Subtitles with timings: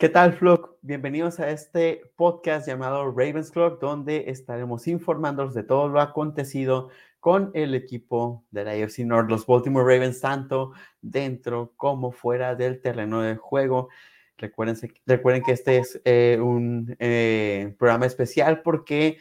[0.00, 0.78] ¿Qué tal, Flock?
[0.80, 6.88] Bienvenidos a este podcast llamado Ravens Clock, donde estaremos informándolos de todo lo acontecido
[7.20, 12.80] con el equipo de la AFC North, los Baltimore Ravens, tanto dentro como fuera del
[12.80, 13.90] terreno de juego.
[14.38, 19.18] Recuerden, recuerden que este es eh, un eh, programa especial porque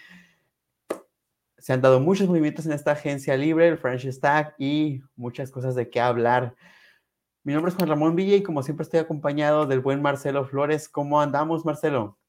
[1.58, 5.76] se han dado muchos movimientos en esta agencia libre, el franchise tag y muchas cosas
[5.76, 6.56] de qué hablar
[7.50, 10.88] mi nombre es Juan Ramón Villa y como siempre estoy acompañado del buen Marcelo Flores.
[10.88, 12.20] ¿Cómo andamos, Marcelo?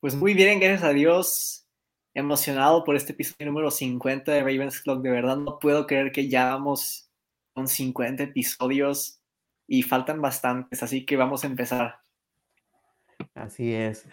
[0.00, 1.64] Pues muy bien, gracias a Dios.
[2.12, 5.00] Emocionado por este episodio número 50 de Ravens Clock.
[5.00, 7.08] De verdad no puedo creer que ya vamos
[7.54, 9.20] con 50 episodios
[9.68, 12.00] y faltan bastantes, así que vamos a empezar.
[13.32, 14.08] Así es.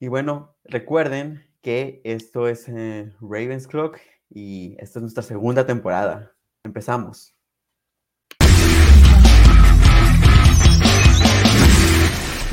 [0.00, 3.98] Y bueno, recuerden que esto es eh, Ravens Clock
[4.30, 6.34] y esta es nuestra segunda temporada.
[6.64, 7.36] Empezamos.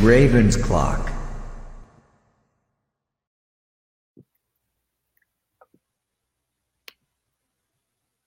[0.01, 1.11] Ravens Clock.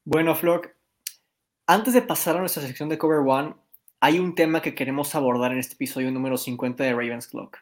[0.05, 0.69] Bueno, Flock,
[1.66, 3.55] antes de pasar a nuestra sección de Cover One,
[4.00, 7.56] hay un tema que queremos abordar en este episodio número 50 de Ravens Clock.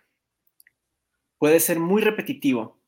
[1.38, 2.80] Puede ser muy repetitivo,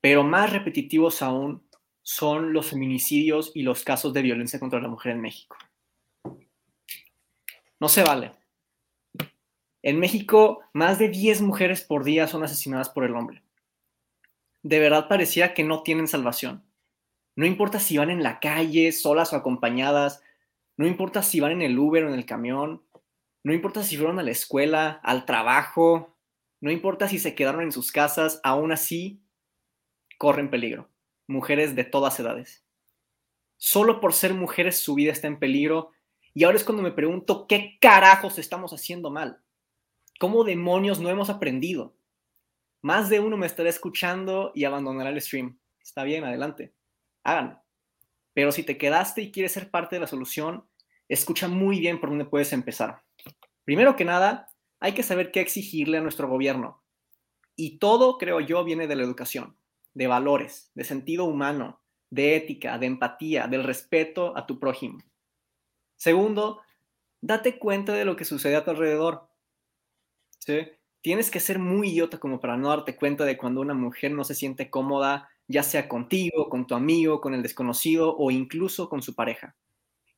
[0.00, 1.62] pero más repetitivos aún
[2.02, 5.56] son los feminicidios y los casos de violencia contra la mujer en México.
[7.78, 8.32] No se vale.
[9.82, 13.42] En México, más de 10 mujeres por día son asesinadas por el hombre.
[14.62, 16.64] De verdad parecía que no tienen salvación.
[17.36, 20.22] No importa si van en la calle, solas o acompañadas,
[20.76, 22.82] no importa si van en el Uber o en el camión,
[23.44, 26.16] no importa si fueron a la escuela, al trabajo,
[26.60, 29.22] no importa si se quedaron en sus casas, aún así
[30.18, 30.88] corren peligro.
[31.28, 32.64] Mujeres de todas edades.
[33.56, 35.92] Solo por ser mujeres su vida está en peligro
[36.34, 39.40] y ahora es cuando me pregunto qué carajos estamos haciendo mal.
[40.18, 41.94] ¿Cómo demonios no hemos aprendido?
[42.82, 45.58] Más de uno me estará escuchando y abandonará el stream.
[45.80, 46.74] Está bien, adelante.
[47.22, 47.62] Háganlo.
[48.34, 50.68] Pero si te quedaste y quieres ser parte de la solución,
[51.08, 53.02] escucha muy bien por dónde puedes empezar.
[53.64, 54.48] Primero que nada,
[54.80, 56.82] hay que saber qué exigirle a nuestro gobierno.
[57.54, 59.56] Y todo, creo yo, viene de la educación,
[59.94, 61.80] de valores, de sentido humano,
[62.10, 64.98] de ética, de empatía, del respeto a tu prójimo.
[65.96, 66.60] Segundo,
[67.20, 69.27] date cuenta de lo que sucede a tu alrededor.
[71.00, 74.24] Tienes que ser muy idiota como para no darte cuenta de cuando una mujer no
[74.24, 79.02] se siente cómoda, ya sea contigo, con tu amigo, con el desconocido o incluso con
[79.02, 79.56] su pareja.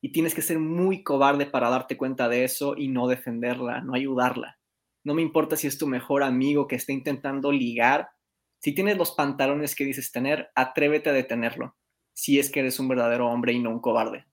[0.01, 3.93] Y tienes que ser muy cobarde para darte cuenta de eso y no defenderla, no
[3.93, 4.57] ayudarla.
[5.03, 8.09] No me importa si es tu mejor amigo que está intentando ligar.
[8.59, 11.75] Si tienes los pantalones que dices tener, atrévete a detenerlo,
[12.13, 14.25] si es que eres un verdadero hombre y no un cobarde.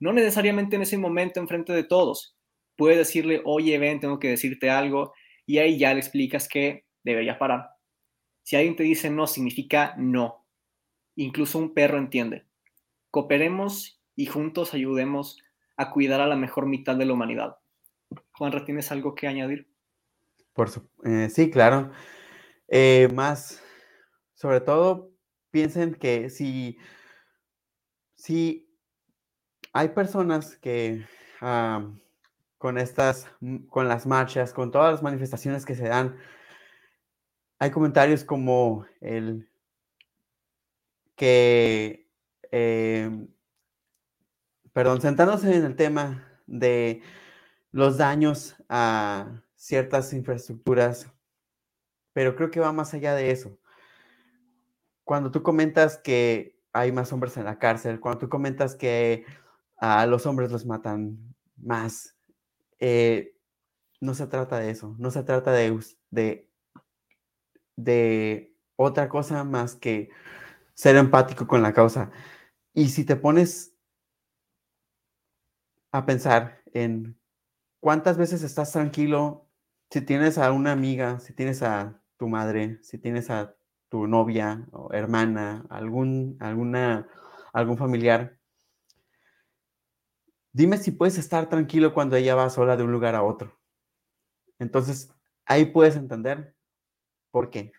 [0.00, 2.37] No necesariamente en ese momento enfrente de todos,
[2.78, 5.12] puede decirle, oye, ven, tengo que decirte algo,
[5.44, 7.70] y ahí ya le explicas que debería parar.
[8.44, 10.46] Si alguien te dice no, significa no.
[11.16, 12.46] Incluso un perro entiende.
[13.10, 15.42] Cooperemos y juntos ayudemos
[15.76, 17.56] a cuidar a la mejor mitad de la humanidad.
[18.32, 19.68] Juan, ¿tienes algo que añadir?
[20.52, 20.70] Por
[21.04, 21.90] eh, sí, claro.
[22.68, 23.60] Eh, más,
[24.34, 25.10] sobre todo,
[25.50, 26.78] piensen que si,
[28.14, 28.72] si
[29.72, 31.04] hay personas que
[32.58, 36.16] con estas, mm, con las marchas, con todas las manifestaciones que se dan,
[37.58, 39.48] hay comentarios como el
[41.16, 42.08] que,
[42.52, 43.28] em,
[44.72, 47.02] perdón, sentándose en el tema de
[47.72, 51.10] los daños a ciertas infraestructuras,
[52.12, 53.58] pero creo que va más allá de eso.
[55.04, 59.24] Cuando tú comentas que hay más hombres en la cárcel, cuando tú comentas que
[59.78, 62.17] a los hombres los matan más,
[62.80, 63.34] eh,
[64.00, 65.78] no se trata de eso, no se trata de,
[66.10, 66.50] de,
[67.76, 70.10] de otra cosa más que
[70.74, 72.10] ser empático con la causa.
[72.74, 73.74] Y si te pones
[75.92, 77.18] a pensar en
[77.80, 79.48] cuántas veces estás tranquilo,
[79.90, 83.56] si tienes a una amiga, si tienes a tu madre, si tienes a
[83.88, 87.08] tu novia o hermana, algún, alguna,
[87.52, 88.37] algún familiar
[90.58, 93.56] Dime si puedes estar tranquilo cuando ella va sola de un lugar a otro.
[94.58, 95.08] Entonces,
[95.46, 96.56] ahí puedes entender
[97.30, 97.70] por qué.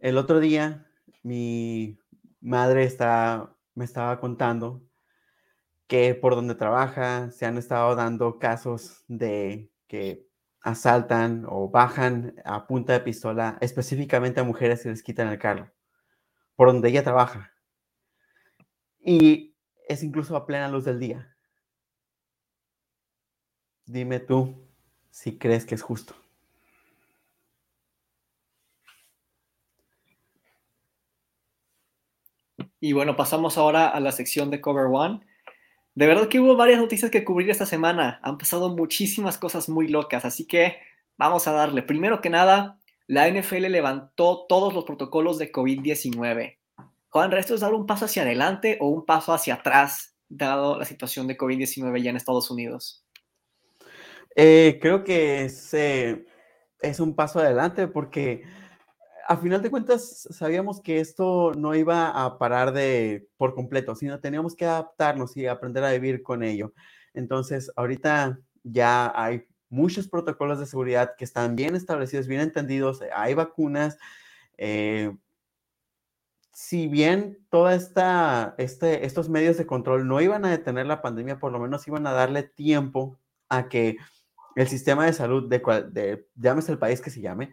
[0.00, 0.90] El otro día,
[1.22, 2.00] mi
[2.40, 2.92] madre
[3.76, 4.82] me estaba contando
[5.86, 10.26] que por donde trabaja se han estado dando casos de que
[10.62, 15.72] asaltan o bajan a punta de pistola específicamente a mujeres que les quitan el carro,
[16.56, 17.52] por donde ella trabaja.
[18.98, 19.55] Y
[19.86, 21.36] es incluso a plena luz del día.
[23.86, 24.68] Dime tú,
[25.10, 26.14] si crees que es justo.
[32.80, 35.20] Y bueno, pasamos ahora a la sección de Cover One.
[35.94, 38.20] De verdad que hubo varias noticias que cubrir esta semana.
[38.22, 40.76] Han pasado muchísimas cosas muy locas, así que
[41.16, 41.82] vamos a darle.
[41.82, 46.58] Primero que nada, la NFL levantó todos los protocolos de COVID-19.
[47.10, 50.84] Juan, ¿esto es dar un paso hacia adelante o un paso hacia atrás, dado la
[50.84, 53.04] situación de COVID-19 ya en Estados Unidos?
[54.34, 58.44] Eh, creo que es, es un paso adelante porque
[59.28, 64.20] a final de cuentas sabíamos que esto no iba a parar de por completo, sino
[64.20, 66.72] teníamos que adaptarnos y aprender a vivir con ello.
[67.14, 73.34] Entonces, ahorita ya hay muchos protocolos de seguridad que están bien establecidos, bien entendidos, hay
[73.34, 73.98] vacunas.
[74.58, 75.16] Eh,
[76.56, 81.38] si bien toda esta, este, estos medios de control no iban a detener la pandemia,
[81.38, 83.18] por lo menos iban a darle tiempo
[83.50, 83.98] a que
[84.54, 87.52] el sistema de salud de, cual, de llámese el país que se llame,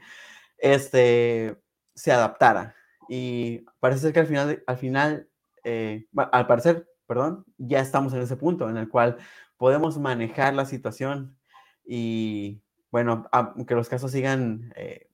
[0.58, 1.62] este,
[1.94, 2.78] se adaptara.
[3.10, 5.28] Y parece ser que al final, al final,
[5.66, 9.18] eh, al parecer, perdón, ya estamos en ese punto en el cual
[9.58, 11.38] podemos manejar la situación
[11.84, 15.10] y, bueno, aunque los casos sigan, eh,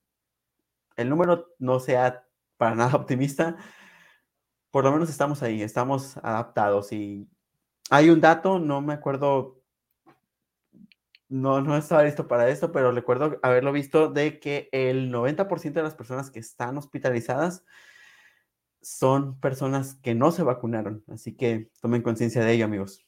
[0.95, 2.23] el número no sea
[2.57, 3.57] para nada optimista,
[4.71, 7.27] por lo menos estamos ahí, estamos adaptados y
[7.89, 9.59] hay un dato, no me acuerdo
[11.29, 15.83] no, no estaba listo para esto, pero recuerdo haberlo visto de que el 90% de
[15.83, 17.63] las personas que están hospitalizadas
[18.81, 21.03] son personas que no se vacunaron.
[21.07, 23.05] Así que tomen conciencia de ello, amigos.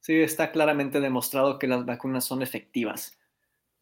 [0.00, 3.16] Sí, está claramente demostrado que las vacunas son efectivas.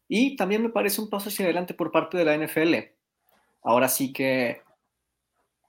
[0.07, 2.75] Y también me parece un paso hacia adelante por parte de la NFL.
[3.63, 4.61] Ahora sí que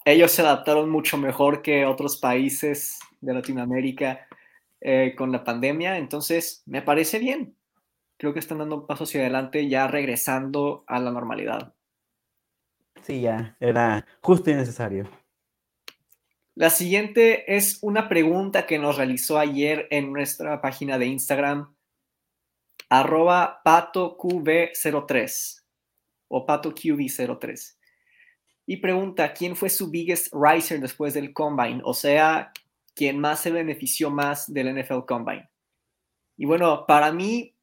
[0.05, 4.27] ellos se adaptaron mucho mejor que otros países de Latinoamérica
[4.81, 7.57] eh, con la pandemia, entonces me parece bien.
[8.17, 11.75] Creo que están dando un paso hacia adelante, ya regresando a la normalidad.
[13.03, 15.09] Sí, ya, era justo y necesario.
[16.55, 21.75] La siguiente es una pregunta que nos realizó ayer en nuestra página de Instagram,
[22.91, 25.63] arroba patocv03
[26.29, 27.77] o patocv03.
[28.67, 31.81] Y pregunta, ¿quién fue su biggest riser después del combine?
[31.85, 32.53] O sea,
[32.95, 35.49] quien más se benefició más del NFL Combine.
[36.37, 37.55] Y bueno, para mí,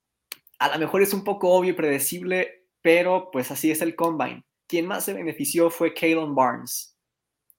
[0.60, 4.44] a lo mejor es un poco obvio y predecible, pero pues así es el Combine.
[4.68, 6.96] Quien más se benefició fue Kalen Barnes.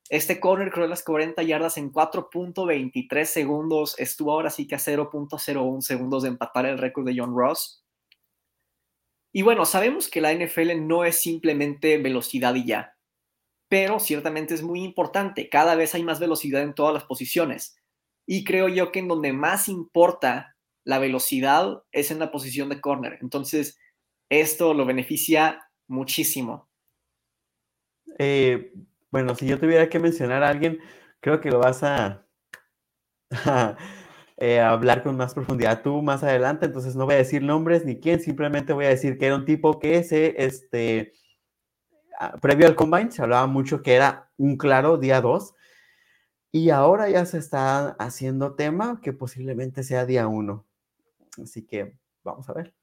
[0.09, 3.99] Este corner creó las 40 yardas en 4.23 segundos.
[3.99, 7.85] Estuvo ahora sí que a 0.01 segundos de empatar el récord de John Ross.
[9.33, 12.97] Y bueno, sabemos que la NFL no es simplemente velocidad y ya
[13.71, 15.49] pero ciertamente es muy importante.
[15.49, 17.77] Cada vez hay más velocidad en todas las posiciones.
[18.27, 22.81] Y creo yo que en donde más importa la velocidad es en la posición de
[22.81, 23.19] corner.
[23.23, 23.79] Entonces,
[24.29, 26.69] esto lo beneficia muchísimo.
[28.19, 28.73] Eh,
[29.13, 30.81] bueno, si yo tuviera que mencionar a alguien,
[31.21, 32.27] creo que lo vas a,
[34.37, 36.67] eh, hablar con más profundidad tú más adelante.
[36.67, 39.45] Entonces, no voy a decir nombres ni quién, simplemente voy a decir que era un
[39.45, 41.13] tipo que se, este,
[42.41, 45.55] previo al Combine se hablaba mucho que era un claro día 2
[46.53, 50.67] y ahora ya se está haciendo tema que posiblemente sea día 1.
[51.43, 52.75] Así que vamos a ver.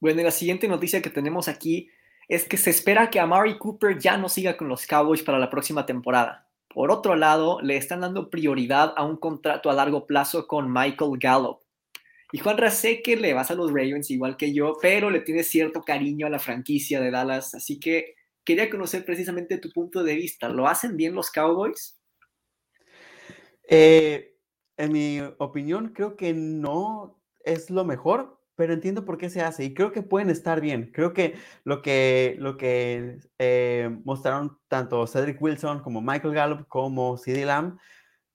[0.00, 1.90] Bueno, y la siguiente noticia que tenemos aquí
[2.26, 5.50] es que se espera que Amari Cooper ya no siga con los Cowboys para la
[5.50, 6.48] próxima temporada.
[6.72, 11.18] Por otro lado, le están dando prioridad a un contrato a largo plazo con Michael
[11.18, 11.60] Gallup.
[12.32, 15.48] Y Juan sé que le vas a los Ravens igual que yo, pero le tienes
[15.48, 20.14] cierto cariño a la franquicia de Dallas, así que quería conocer precisamente tu punto de
[20.14, 20.48] vista.
[20.48, 22.00] ¿Lo hacen bien los Cowboys?
[23.68, 24.36] Eh,
[24.76, 29.64] en mi opinión, creo que no es lo mejor, pero entiendo por qué se hace
[29.64, 30.90] y creo que pueden estar bien.
[30.92, 37.16] Creo que lo que, lo que eh, mostraron tanto Cedric Wilson como Michael Gallup como
[37.16, 37.78] CeeDee Lamb,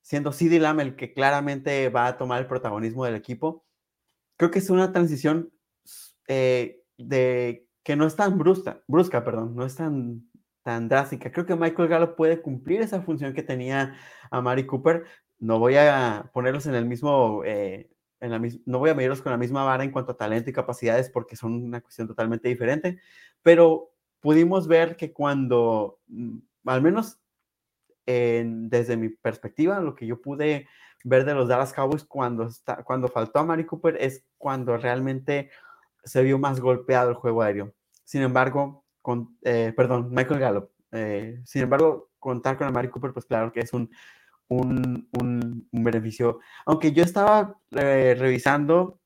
[0.02, 3.65] siendo CeeDee Lamb el que claramente va a tomar el protagonismo del equipo,
[4.38, 5.52] creo que es una transición
[6.28, 10.30] eh, de que no es tan brusca, brusca, perdón, no es tan,
[10.64, 11.32] tan drástica.
[11.32, 13.96] Creo que Michael Gallup puede cumplir esa función que tenía
[14.32, 15.06] a Mari Cooper.
[15.40, 17.90] No voy a ponerlos en el mismo, eh,
[18.20, 20.54] en la no voy a medirlos con la misma vara en cuanto a talento y
[20.54, 23.00] capacidades porque son una cuestión totalmente diferente,
[23.44, 27.20] pero pudimos ver que cuando, mm, al menos
[28.08, 30.68] desde mi perspectiva, lo que yo pude
[31.06, 35.52] ver de los Dallas Cowboys cuando, está, cuando faltó a Mari Cooper es cuando realmente
[36.04, 37.74] se vio más golpeado el juego aéreo.
[38.04, 40.70] Sin embargo, con, eh, perdón, Michael Gallup.
[40.92, 43.92] Eh, sin embargo, contar con a Mari Cooper, pues claro que es un,
[44.50, 46.40] un, beneficio.
[46.66, 49.00] Aunque yo estaba eh, revisando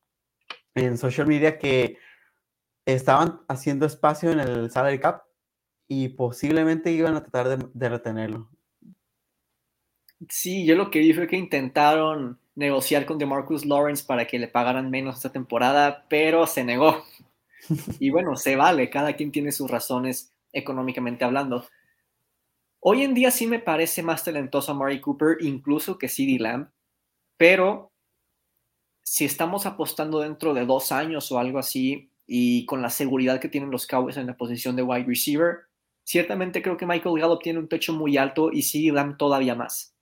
[0.73, 1.97] en social media que
[2.85, 5.23] estaban haciendo espacio en el salary cap
[5.87, 8.49] y posiblemente iban a tratar de, retenerlo.
[10.27, 14.49] Sí, yo lo que vi fue que intentaron negociar con DeMarcus Lawrence para que le
[14.49, 17.03] pagaran menos esta temporada, pero se negó.
[17.99, 21.65] Y bueno, se vale, cada quien tiene sus razones económicamente hablando.
[22.79, 26.69] Hoy en día sí me parece más talentoso a Murray Cooper, incluso que CeeDee Lamb,
[27.37, 27.91] pero
[29.03, 33.49] si estamos apostando dentro de dos años o algo así, y con la seguridad que
[33.49, 35.57] tienen los Cowboys en la posición de wide receiver,
[36.03, 39.93] ciertamente creo que Michael Gallup tiene un techo muy alto y CeeDee Lamb todavía más.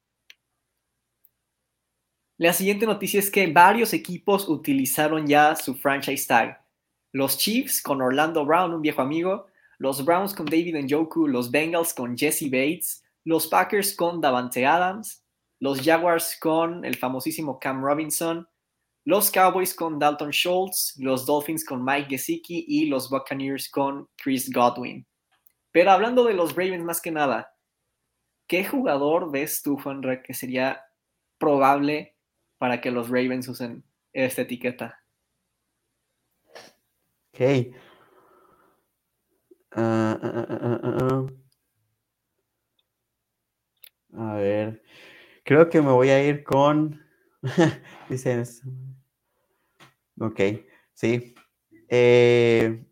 [2.39, 6.63] La siguiente noticia es que varios equipos utilizaron ya su franchise tag.
[7.11, 9.47] Los Chiefs con Orlando Brown, un viejo amigo,
[9.79, 15.23] los Browns con David Njoku, los Bengals con Jesse Bates, los Packers con Davante Adams,
[15.59, 18.47] los Jaguars con el famosísimo Cam Robinson,
[19.03, 24.51] los Cowboys con Dalton Schultz, los Dolphins con Mike Gesicki y los Buccaneers con Chris
[24.51, 25.07] Godwin.
[25.71, 27.51] Pero hablando de los Ravens más que nada,
[28.47, 30.83] ¿qué jugador ves tú, Juanra, que sería
[31.39, 32.16] probable
[32.57, 33.83] para que los Ravens usen
[34.13, 34.99] esta etiqueta?
[37.33, 37.73] Ok.
[39.71, 41.27] Ah, ah, ah,
[44.13, 44.81] a ver,
[45.43, 47.05] creo que me voy a ir con.
[48.09, 48.43] Dicen.
[50.19, 50.39] Ok,
[50.93, 51.35] sí.
[51.89, 52.83] Eh,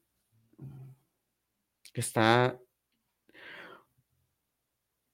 [1.94, 2.60] está.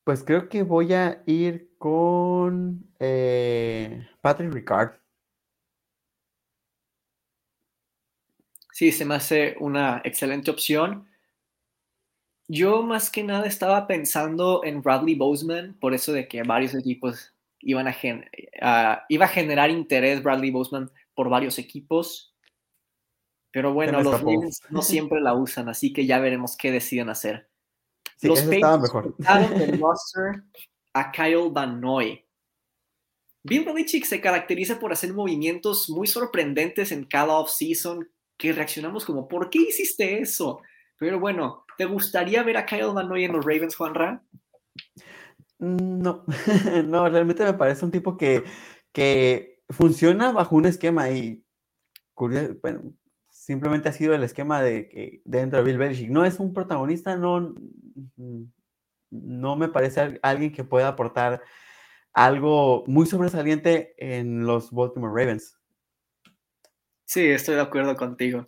[0.03, 4.93] Pues creo que voy a ir con eh, Patrick Ricard.
[8.71, 11.07] Sí, se me hace una excelente opción.
[12.47, 17.35] Yo más que nada estaba pensando en Bradley Boseman, por eso de que varios equipos
[17.59, 22.35] iban a, iba a generar interés Bradley Boseman por varios equipos.
[23.51, 27.50] Pero bueno, los Ravens no siempre la usan, así que ya veremos qué deciden hacer.
[28.21, 29.17] Los Patriots
[29.57, 30.43] del roster
[30.93, 32.23] a Kyle Van Noy.
[33.43, 39.27] Bill Belichick se caracteriza por hacer movimientos muy sorprendentes en cada offseason que reaccionamos como,
[39.27, 40.61] ¿por qué hiciste eso?
[40.97, 44.23] Pero bueno, ¿te gustaría ver a Kyle Van Noy en los Ravens, Juanra?
[45.59, 46.25] Mm, no,
[46.85, 48.43] no, realmente me parece un tipo que,
[48.91, 51.43] que funciona bajo un esquema y
[52.61, 52.93] bueno,
[53.51, 56.09] simplemente ha sido el esquema de que dentro de Bill Belichick.
[56.09, 57.53] No es un protagonista, no,
[59.09, 61.41] no me parece alguien que pueda aportar
[62.13, 65.57] algo muy sobresaliente en los Baltimore Ravens.
[67.03, 68.47] Sí, estoy de acuerdo contigo.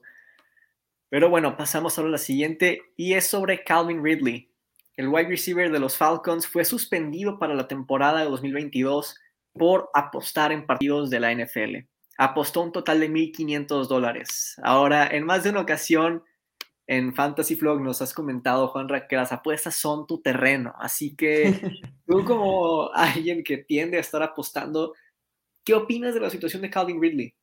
[1.09, 4.49] Pero bueno, pasamos a la siguiente y es sobre Calvin Ridley.
[4.95, 9.19] El wide receiver de los Falcons fue suspendido para la temporada de 2022
[9.51, 11.92] por apostar en partidos de la NFL.
[12.23, 14.55] Apostó un total de 1.500 dólares.
[14.63, 16.23] Ahora, en más de una ocasión
[16.87, 20.73] en Fantasy Vlog nos has comentado, Juanra, que las apuestas son tu terreno.
[20.77, 21.59] Así que
[22.07, 24.93] tú como alguien que tiende a estar apostando,
[25.65, 27.35] ¿qué opinas de la situación de Calvin Ridley?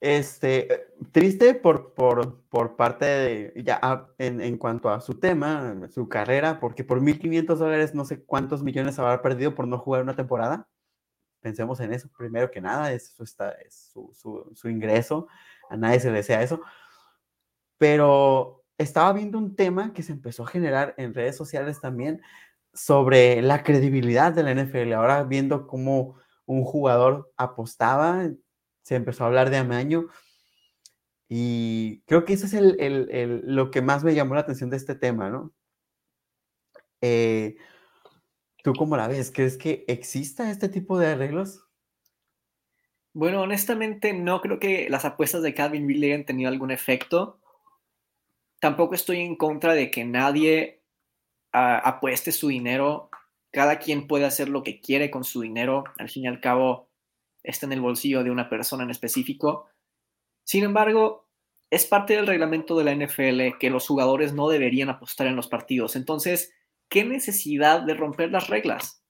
[0.00, 6.60] Este, triste por, por, parte de, ya ah, en, cuanto a su tema, su carrera,
[6.60, 10.68] porque por 1.500 dólares no sé cuántos millones habrá perdido por no jugar una temporada.
[11.40, 14.12] Pensemos en eso, primero que nada, eso está, es su,
[14.54, 15.28] su, ingreso,
[15.70, 16.60] a nadie se desea eso.
[17.78, 22.20] Pero estaba viendo un tema que se empezó a generar en redes sociales también
[22.72, 24.92] sobre la credibilidad de la NFL.
[24.92, 26.16] Ahora viendo cómo
[26.46, 28.28] un jugador apostaba
[28.82, 30.06] se empezó a hablar de amaño.
[31.28, 34.94] Y creo que eso es el, lo que más me llamó la atención de este
[34.94, 35.52] tema, ¿no?
[37.02, 37.56] Eh,
[38.62, 39.30] ¿Tú cómo la ves?
[39.30, 41.64] ¿Crees que exista este tipo de arreglos?
[43.12, 47.40] Bueno, honestamente no creo que las apuestas de Calvin Ridley hayan tenido algún efecto.
[48.60, 50.82] Tampoco estoy en contra de que nadie
[51.52, 53.10] ah, apueste su dinero.
[53.50, 55.84] Cada quien puede hacer lo que quiere con su dinero.
[55.98, 56.88] Al fin y al cabo,
[57.42, 59.68] está en el bolsillo de una persona en específico.
[60.44, 61.28] Sin embargo,
[61.70, 65.48] es parte del reglamento de la NFL que los jugadores no deberían apostar en los
[65.48, 65.96] partidos.
[65.96, 66.52] Entonces,
[66.88, 69.02] ¿qué necesidad de romper las reglas?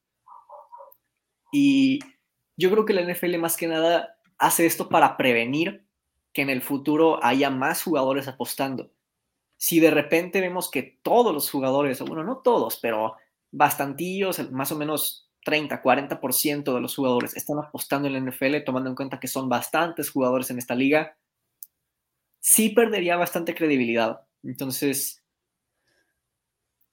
[1.52, 2.00] Y
[2.56, 5.86] yo creo que la NFL más que nada hace esto para prevenir
[6.32, 8.90] que en el futuro haya más jugadores apostando.
[9.56, 13.16] Si de repente vemos que todos los jugadores, bueno, no todos, pero
[13.50, 18.90] bastantillos, más o menos 30, 40% de los jugadores están apostando en la NFL, tomando
[18.90, 21.16] en cuenta que son bastantes jugadores en esta liga,
[22.40, 24.20] sí perdería bastante credibilidad.
[24.42, 25.17] Entonces,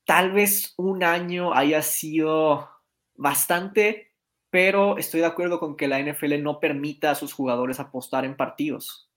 [0.05, 2.69] tal vez un año haya sido
[3.15, 4.11] bastante,
[4.49, 8.37] pero estoy de acuerdo con que la NFL no permita a sus jugadores apostar en
[8.37, 9.09] partidos.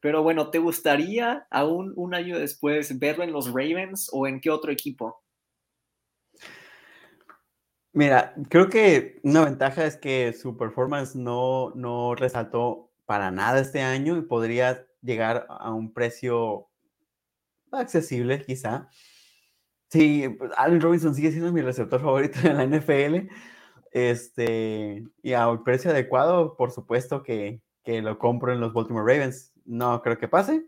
[0.00, 4.48] Pero bueno, ¿te gustaría aún un año después verlo en los Ravens o en qué
[4.48, 5.22] otro equipo?
[7.92, 13.82] Mira, creo que una ventaja es que su performance no, no resaltó para nada este
[13.82, 16.70] año y podría llegar a un precio
[17.70, 18.88] accesible, quizá.
[19.90, 20.24] Sí,
[20.56, 23.28] Allen Robinson sigue siendo mi receptor favorito en la NFL.
[23.96, 29.10] Este, y a un precio adecuado, por supuesto que, que lo compro en los Baltimore
[29.10, 29.54] Ravens.
[29.64, 30.66] No creo que pase.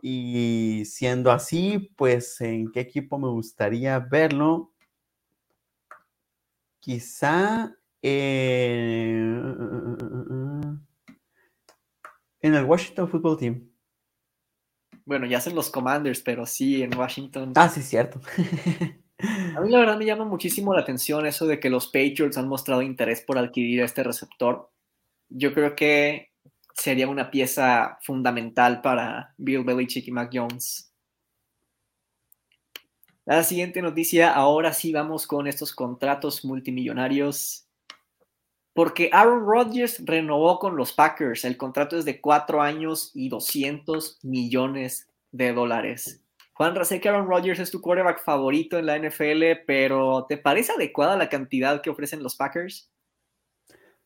[0.00, 4.72] Y siendo así, pues, ¿en qué equipo me gustaría verlo?
[6.80, 9.54] Quizá en
[12.40, 13.70] el Washington Football Team.
[15.04, 17.52] Bueno, ya hacen los Commanders, pero sí en Washington.
[17.54, 18.18] Ah, sí, cierto.
[19.56, 22.48] A mí la verdad me llama muchísimo la atención eso de que los Patriots han
[22.48, 24.70] mostrado interés por adquirir este receptor.
[25.28, 26.30] Yo creo que
[26.74, 30.92] sería una pieza fundamental para Bill Belichick y Mac Jones.
[33.24, 37.66] La siguiente noticia, ahora sí vamos con estos contratos multimillonarios
[38.74, 41.44] porque Aaron Rodgers renovó con los Packers.
[41.44, 46.20] El contrato es de cuatro años y 200 millones de dólares.
[46.54, 50.72] Juan, sé que Aaron Rodgers es tu quarterback favorito en la NFL, pero ¿te parece
[50.72, 52.90] adecuada la cantidad que ofrecen los Packers?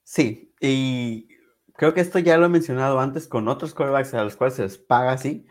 [0.05, 1.29] Sí, y
[1.75, 4.63] creo que esto ya lo he mencionado antes con otros quarterbacks a los cuales se
[4.63, 5.47] les paga así.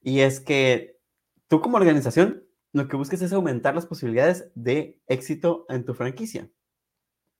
[0.00, 1.00] Y es que
[1.48, 6.50] tú como organización lo que busques es aumentar las posibilidades de éxito en tu franquicia.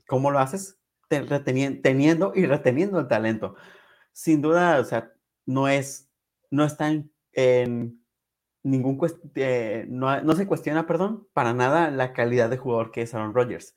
[0.06, 0.78] ¿Cómo lo haces?
[1.08, 3.54] teniendo y reteniendo el talento.
[4.12, 5.12] Sin duda, o sea,
[5.44, 6.10] no es,
[6.50, 6.88] no está
[7.32, 8.02] en,
[8.66, 8.98] ningún,
[9.36, 13.32] eh, no, no, se cuestiona, perdón, para nada la calidad de jugador que es Aaron
[13.32, 13.76] Rodgers.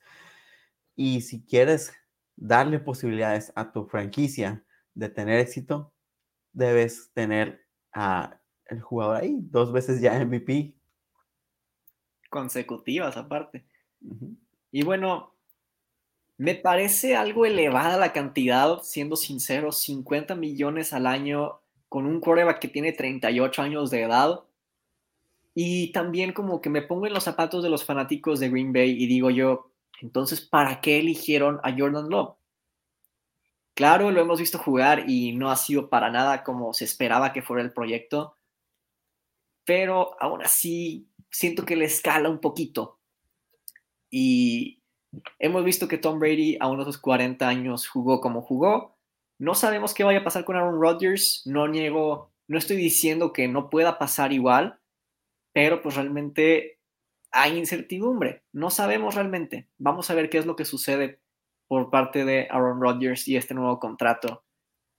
[0.96, 1.92] Y si quieres
[2.36, 5.92] darle posibilidades a tu franquicia de tener éxito,
[6.52, 10.74] debes tener a el jugador ahí, dos veces ya MVP.
[12.28, 13.64] Consecutivas aparte.
[14.70, 15.34] Y bueno,
[16.36, 22.60] me parece algo elevada la cantidad, siendo sincero, 50 millones al año con un quarterback
[22.60, 24.44] que tiene 38 años de edad.
[25.54, 28.90] Y también como que me pongo en los zapatos de los fanáticos de Green Bay
[28.90, 32.36] y digo yo, entonces, ¿para qué eligieron a Jordan Love?
[33.74, 37.42] Claro, lo hemos visto jugar y no ha sido para nada como se esperaba que
[37.42, 38.36] fuera el proyecto,
[39.64, 42.98] pero aún así siento que le escala un poquito.
[44.10, 44.80] Y
[45.38, 48.96] Hemos visto que Tom Brady a unos 40 años jugó como jugó.
[49.38, 51.42] No sabemos qué vaya a pasar con Aaron Rodgers.
[51.46, 54.78] No niego, no estoy diciendo que no pueda pasar igual,
[55.52, 56.78] pero pues realmente
[57.30, 58.42] hay incertidumbre.
[58.52, 59.68] No sabemos realmente.
[59.78, 61.20] Vamos a ver qué es lo que sucede
[61.68, 64.44] por parte de Aaron Rodgers y este nuevo contrato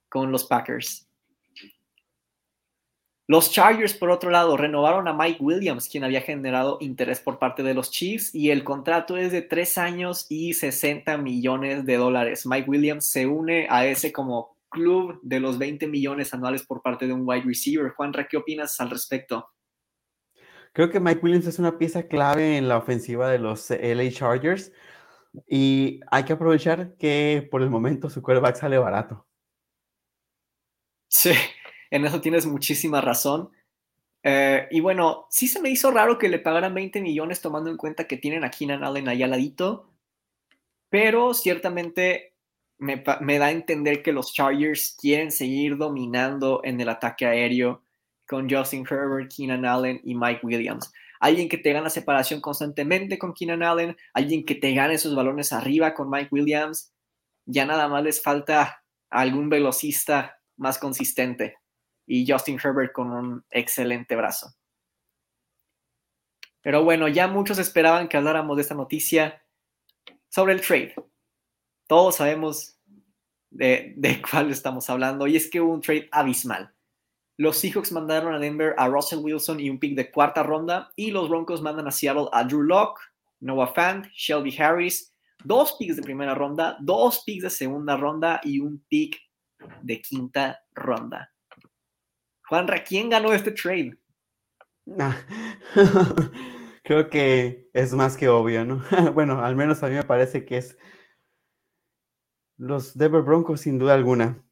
[0.10, 1.08] con los Packers.
[3.28, 7.64] Los Chargers, por otro lado, renovaron a Mike Williams, quien había generado interés por parte
[7.64, 12.46] de los Chiefs, y el contrato es de tres años y 60 millones de dólares.
[12.46, 17.08] Mike Williams se une a ese como club de los 20 millones anuales por parte
[17.08, 17.92] de un wide receiver.
[17.92, 19.48] Juanra, ¿qué opinas al respecto?
[20.74, 24.72] Creo que Mike Williams es una pieza clave en la ofensiva de los LA Chargers
[25.48, 29.28] y hay que aprovechar que por el momento su quarterback sale barato.
[31.08, 31.32] Sí,
[31.90, 33.52] en eso tienes muchísima razón.
[34.24, 37.78] Eh, y bueno, sí se me hizo raro que le pagaran 20 millones tomando en
[37.78, 39.90] cuenta que tienen a Keenan Allen allá al ladito,
[40.90, 42.36] pero ciertamente
[42.78, 47.84] me, me, da a entender que los Chargers quieren seguir dominando en el ataque aéreo
[48.32, 50.90] con Justin Herbert, Keenan Allen y Mike Williams.
[51.20, 55.52] Alguien que te gana separación constantemente con Keenan Allen, alguien que te gane esos balones
[55.52, 56.94] arriba con Mike Williams.
[57.46, 61.58] Ya nada más les falta algún velocista más consistente
[62.08, 64.56] y Justin Herbert con un excelente brazo.
[66.62, 69.44] Pero bueno, ya muchos esperaban que habláramos de esta noticia
[70.30, 70.96] sobre el trade.
[71.86, 72.80] Todos sabemos
[73.50, 76.74] de, de cuál estamos hablando y es que hubo un trade abismal.
[77.42, 81.10] Los Seahawks mandaron a Denver a Russell Wilson y un pick de cuarta ronda y
[81.10, 83.02] los Broncos mandan a Seattle a Drew Locke,
[83.40, 85.12] Noah Fant, Shelby Harris,
[85.44, 89.18] dos picks de primera ronda, dos picks de segunda ronda y un pick
[89.82, 91.34] de quinta ronda.
[92.48, 93.98] Juanra, ¿quién ganó este trade?
[95.00, 95.18] Ah,
[96.84, 98.84] creo que es más que obvio, ¿no?
[99.16, 100.78] bueno, al menos a mí me parece que es
[102.58, 104.44] los Denver Broncos sin duda alguna.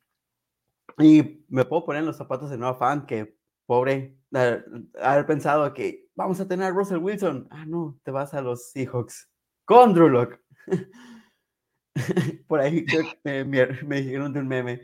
[0.99, 6.09] Y me puedo poner en los zapatos de Noah Fan, que pobre, haber pensado que
[6.15, 7.47] vamos a tener a Russell Wilson.
[7.51, 9.29] Ah, no, te vas a los Seahawks
[9.65, 10.41] con Drew Locke.
[12.47, 12.85] Por ahí
[13.23, 14.81] me, me, dijeron de un meme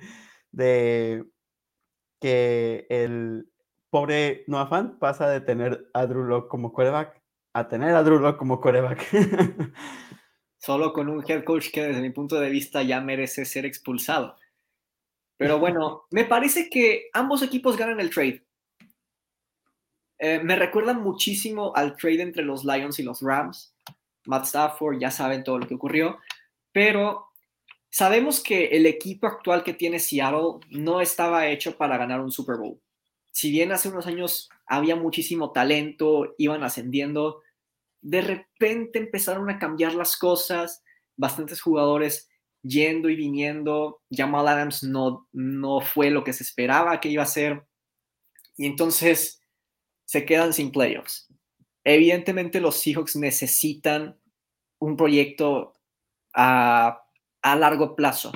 [0.51, 1.25] de
[2.21, 3.49] que el
[3.89, 7.21] pobre Noah Fan pasa de tener a Drew Locke como quarterback
[7.53, 9.07] a tener a Drew Locke como quarterback.
[10.57, 14.35] Solo con un head coach que desde mi punto de vista ya merece ser expulsado.
[15.37, 18.45] Pero bueno, me parece que ambos equipos ganan el trade.
[20.17, 23.75] Eh, me recuerda muchísimo al trade entre los Lions y los Rams.
[24.25, 26.19] Matt Stafford, ya saben todo lo que ocurrió,
[26.71, 27.27] pero
[27.89, 32.57] sabemos que el equipo actual que tiene Seattle no estaba hecho para ganar un Super
[32.57, 32.81] Bowl.
[33.31, 37.41] Si bien hace unos años había muchísimo talento, iban ascendiendo,
[38.01, 40.83] de repente empezaron a cambiar las cosas,
[41.17, 42.29] bastantes jugadores
[42.67, 47.27] yendo y viniendo, Jamal Adams no, no fue lo que se esperaba que iba a
[47.27, 47.63] ser,
[48.57, 49.41] y entonces
[50.05, 51.27] se quedan sin playoffs.
[51.83, 54.19] Evidentemente los Seahawks necesitan
[54.79, 55.73] un proyecto
[56.33, 57.03] a,
[57.41, 58.31] a largo plazo.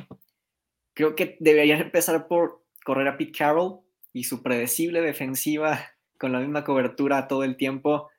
[0.94, 3.80] Creo que deberían empezar por correr a Pete Carroll
[4.14, 8.10] y su predecible defensiva con la misma cobertura todo el tiempo.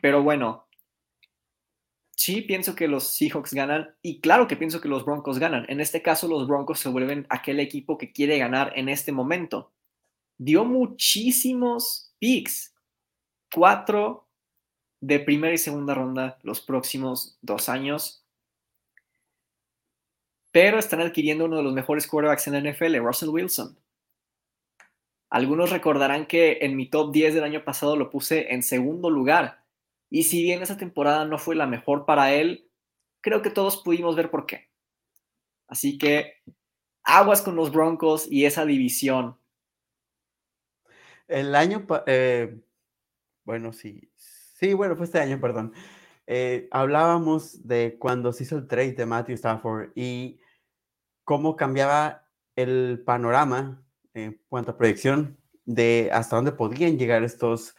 [0.00, 0.67] Pero bueno,
[2.18, 5.64] sí pienso que los Seahawks ganan y claro que pienso que los Broncos ganan.
[5.68, 9.72] En este caso, los Broncos se vuelven aquel equipo que quiere ganar en este momento.
[10.36, 12.74] Dio muchísimos picks,
[13.54, 14.26] cuatro
[15.00, 18.24] de primera y segunda ronda los próximos dos años.
[20.50, 23.78] Pero están adquiriendo uno de los mejores quarterbacks en la NFL, Russell Wilson.
[25.30, 29.67] Algunos recordarán que en mi top 10 del año pasado lo puse en segundo lugar
[30.10, 32.68] y si bien esa temporada no fue la mejor para él,
[33.20, 34.68] creo que todos pudimos ver por qué.
[35.66, 36.34] Así que
[37.02, 39.38] aguas con los Broncos y esa división.
[41.26, 42.58] El año, eh,
[43.44, 45.72] bueno, sí, sí, bueno, fue este año, perdón.
[46.26, 50.40] Eh, hablábamos de cuando se hizo el trade de Matthew Stafford y
[51.24, 57.74] cómo cambiaba el panorama en cuanto a proyección de hasta dónde podían llegar estos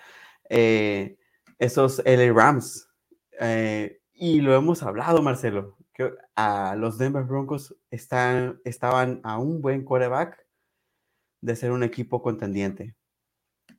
[0.49, 1.18] eh,
[1.59, 2.89] esos LA Rams.
[3.39, 9.61] Eh, y lo hemos hablado, Marcelo, que a los Denver Broncos están, estaban a un
[9.61, 10.45] buen quarterback
[11.41, 12.95] de ser un equipo contendiente.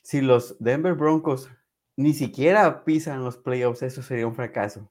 [0.02, 1.50] Si los Denver Broncos
[1.96, 4.90] ni siquiera pisan los playoffs, eso sería un fracaso.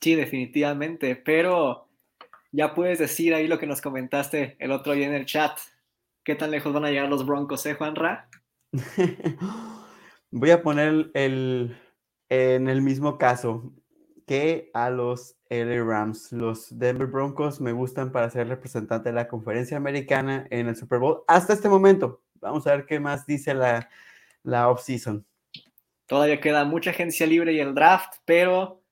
[0.00, 1.88] Sí, definitivamente, pero
[2.50, 5.58] ya puedes decir ahí lo que nos comentaste el otro día en el chat.
[6.24, 8.28] ¿Qué tan lejos van a llegar los Broncos, eh, Juanra?
[10.36, 11.76] Voy a poner el,
[12.28, 13.72] en el mismo caso
[14.26, 16.32] que a los LA Rams.
[16.32, 20.98] Los Denver Broncos me gustan para ser representante de la conferencia americana en el Super
[20.98, 22.20] Bowl hasta este momento.
[22.40, 23.88] Vamos a ver qué más dice la,
[24.42, 25.24] la off-season.
[26.06, 28.82] Todavía queda mucha agencia libre y el draft, pero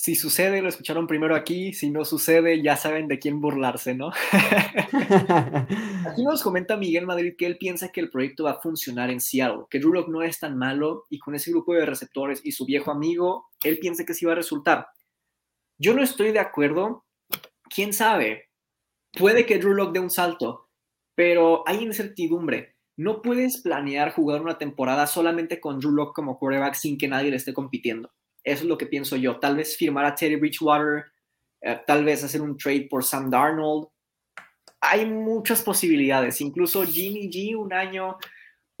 [0.00, 4.12] si sucede, lo escucharon primero aquí, si no sucede, ya saben de quién burlarse, ¿no?
[6.08, 9.20] aquí nos comenta Miguel Madrid que él piensa que el proyecto va a funcionar en
[9.20, 12.64] Seattle, que Drew no es tan malo y con ese grupo de receptores y su
[12.64, 14.86] viejo amigo, él piensa que sí va a resultar.
[15.76, 17.04] Yo no estoy de acuerdo,
[17.68, 18.48] quién sabe,
[19.12, 20.70] puede que Drew Lock dé un salto,
[21.14, 22.74] pero hay incertidumbre.
[22.96, 27.28] No puedes planear jugar una temporada solamente con Drew Lock como quarterback sin que nadie
[27.28, 28.10] le esté compitiendo.
[28.42, 29.38] Eso es lo que pienso yo.
[29.38, 31.04] Tal vez firmar a Teddy Bridgewater,
[31.60, 33.88] eh, tal vez hacer un trade por Sam Darnold.
[34.80, 36.40] Hay muchas posibilidades.
[36.40, 38.16] Incluso Jimmy G un año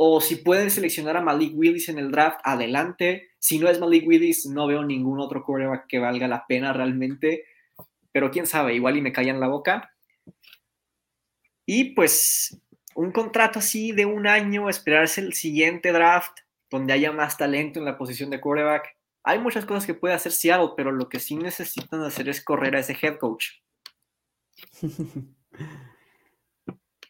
[0.02, 3.32] o si pueden seleccionar a Malik Willis en el draft, adelante.
[3.38, 7.44] Si no es Malik Willis, no veo ningún otro quarterback que valga la pena realmente.
[8.10, 9.94] Pero quién sabe, igual y me callan la boca.
[11.66, 12.58] Y pues
[12.94, 16.32] un contrato así de un año, esperarse el siguiente draft,
[16.70, 18.96] donde haya más talento en la posición de quarterback.
[19.22, 22.74] Hay muchas cosas que puede hacer Seattle, pero lo que sí necesitan hacer es correr
[22.76, 23.46] a ese head coach.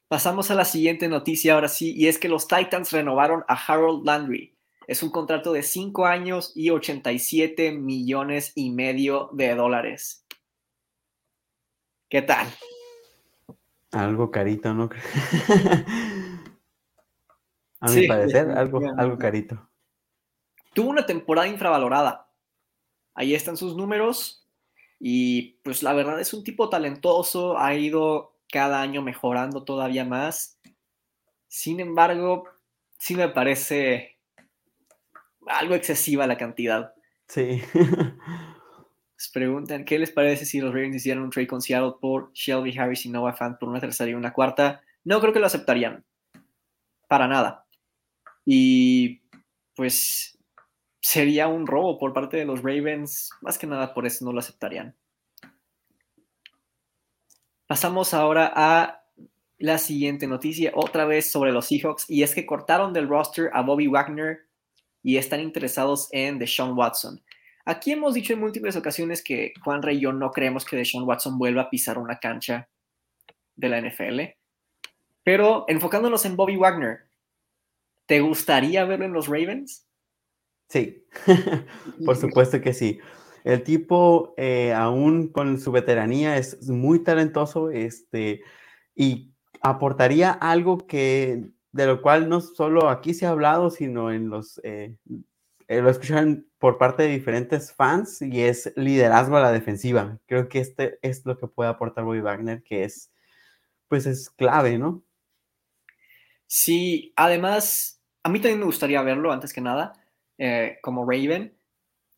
[0.08, 4.04] Pasamos a la siguiente noticia ahora sí, y es que los Titans renovaron a Harold
[4.04, 4.56] Landry.
[4.88, 10.26] Es un contrato de 5 años y 87 millones y medio de dólares.
[12.08, 12.48] ¿Qué tal?
[13.92, 14.90] Algo carito, ¿no?
[17.80, 19.69] a mi parecer, algo, algo carito.
[20.72, 22.28] Tuvo una temporada infravalorada.
[23.14, 24.46] Ahí están sus números.
[24.98, 30.58] Y pues la verdad es un tipo talentoso, ha ido cada año mejorando todavía más.
[31.48, 32.44] Sin embargo,
[32.98, 34.18] sí me parece
[35.46, 36.94] algo excesiva la cantidad.
[37.28, 37.62] Sí.
[39.16, 42.76] Se preguntan, ¿qué les parece si los Ravens hicieran un trade con Seattle por Shelby
[42.78, 44.82] Harris y Noah Fant por una tercera y una cuarta?
[45.04, 46.04] No creo que lo aceptarían.
[47.08, 47.66] Para nada.
[48.46, 49.22] Y
[49.74, 50.38] pues
[51.00, 53.30] sería un robo por parte de los Ravens.
[53.40, 54.94] Más que nada por eso no lo aceptarían.
[57.66, 59.04] Pasamos ahora a
[59.58, 63.62] la siguiente noticia, otra vez sobre los Seahawks, y es que cortaron del roster a
[63.62, 64.46] Bobby Wagner
[65.02, 67.22] y están interesados en Deshaun Watson.
[67.66, 71.06] Aquí hemos dicho en múltiples ocasiones que Juan Rey y yo no creemos que Deshaun
[71.06, 72.68] Watson vuelva a pisar una cancha
[73.54, 74.20] de la NFL,
[75.22, 77.04] pero enfocándonos en Bobby Wagner,
[78.06, 79.86] ¿te gustaría verlo en los Ravens?
[80.70, 81.04] Sí,
[82.06, 83.00] por supuesto que sí.
[83.42, 88.42] El tipo, eh, aún con su veteranía, es muy talentoso este,
[88.94, 94.30] y aportaría algo que, de lo cual no solo aquí se ha hablado, sino en
[94.30, 94.96] los, eh,
[95.66, 100.20] eh, lo escuchan por parte de diferentes fans y es liderazgo a la defensiva.
[100.26, 103.10] Creo que este es lo que puede aportar Bobby Wagner, que es,
[103.88, 105.02] pues es clave, ¿no?
[106.46, 109.99] Sí, además, a mí también me gustaría verlo, antes que nada,
[110.82, 111.56] como Raven.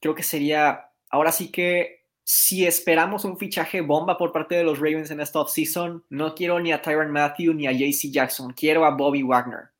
[0.00, 4.78] Creo que sería Ahora sí que si esperamos un fichaje bomba por parte de los
[4.78, 8.86] Ravens en esta offseason, no quiero ni a Tyron Matthew ni a JC Jackson, quiero
[8.86, 9.72] a Bobby Wagner.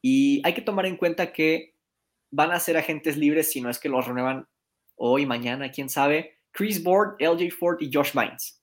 [0.00, 1.74] Y hay que tomar en cuenta que
[2.30, 4.46] van a ser agentes libres si no es que los renuevan
[4.94, 6.38] hoy, mañana, quién sabe.
[6.52, 8.62] Chris Board, LJ Ford y Josh Bynes.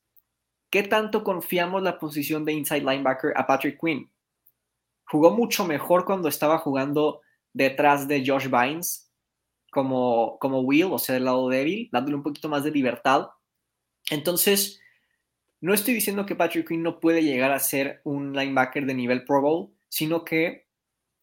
[0.69, 4.10] ¿Qué tanto confiamos la posición de inside linebacker a Patrick Quinn?
[5.08, 7.21] Jugó mucho mejor cuando estaba jugando
[7.55, 9.09] detrás de Josh Bynes
[9.71, 13.27] como, como Will, o sea, del lado débil, dándole un poquito más de libertad.
[14.11, 14.81] Entonces,
[15.61, 19.23] no estoy diciendo que Patrick Quinn no puede llegar a ser un linebacker de nivel
[19.23, 20.67] Pro Bowl, sino que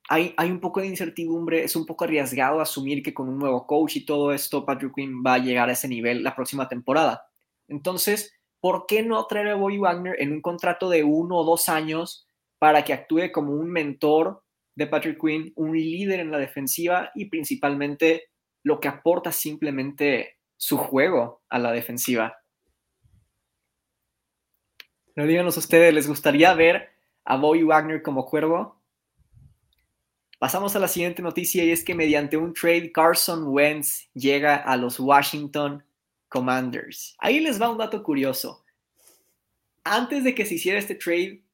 [0.08, 3.66] hay, hay un poco de incertidumbre, es un poco arriesgado asumir que con un nuevo
[3.66, 7.26] coach y todo esto, Patrick Quinn va a llegar a ese nivel la próxima temporada.
[7.68, 11.68] Entonces, ¿por qué no traer a Bobby Wagner en un contrato de uno o dos
[11.68, 12.26] años
[12.58, 14.41] para que actúe como un mentor
[14.74, 18.30] de Patrick Quinn, un líder en la defensiva y principalmente
[18.62, 22.36] lo que aporta simplemente su juego a la defensiva.
[25.14, 26.90] Pero díganos ustedes, ¿les gustaría ver
[27.24, 28.80] a Bobby Wagner como cuervo?
[30.38, 34.76] Pasamos a la siguiente noticia y es que mediante un trade Carson Wentz llega a
[34.76, 35.84] los Washington
[36.28, 37.14] Commanders.
[37.18, 38.64] Ahí les va un dato curioso.
[39.84, 41.44] Antes de que se hiciera este trade,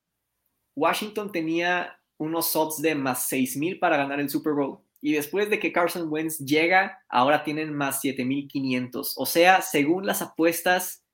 [0.75, 4.81] Washington tenía unos odds de más 6.000 para ganar el Super Bowl.
[5.01, 9.15] Y después de que Carson Wentz llega, ahora tienen más 7500.
[9.17, 11.05] O sea, según las apuestas,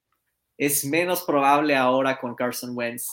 [0.57, 3.09] es menos probable ahora con Carson Wentz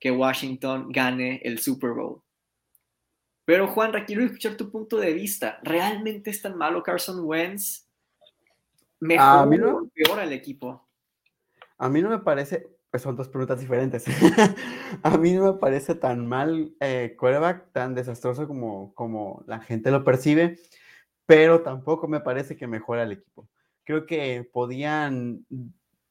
[0.00, 2.22] que Washington gane el Super Bowl.
[3.44, 5.58] Pero Juan, quiero escuchar tu punto de vista.
[5.62, 7.86] ¿Realmente es tan malo Carson Wentz?
[9.00, 10.86] ¿Mejor o peor al equipo?
[11.78, 14.04] A mí no me parece, pues son dos preguntas diferentes.
[15.02, 19.90] a mí no me parece tan mal eh, quarterback, tan desastroso como, como la gente
[19.90, 20.58] lo percibe,
[21.26, 23.48] pero tampoco me parece que mejora el equipo.
[23.84, 25.46] Creo que podían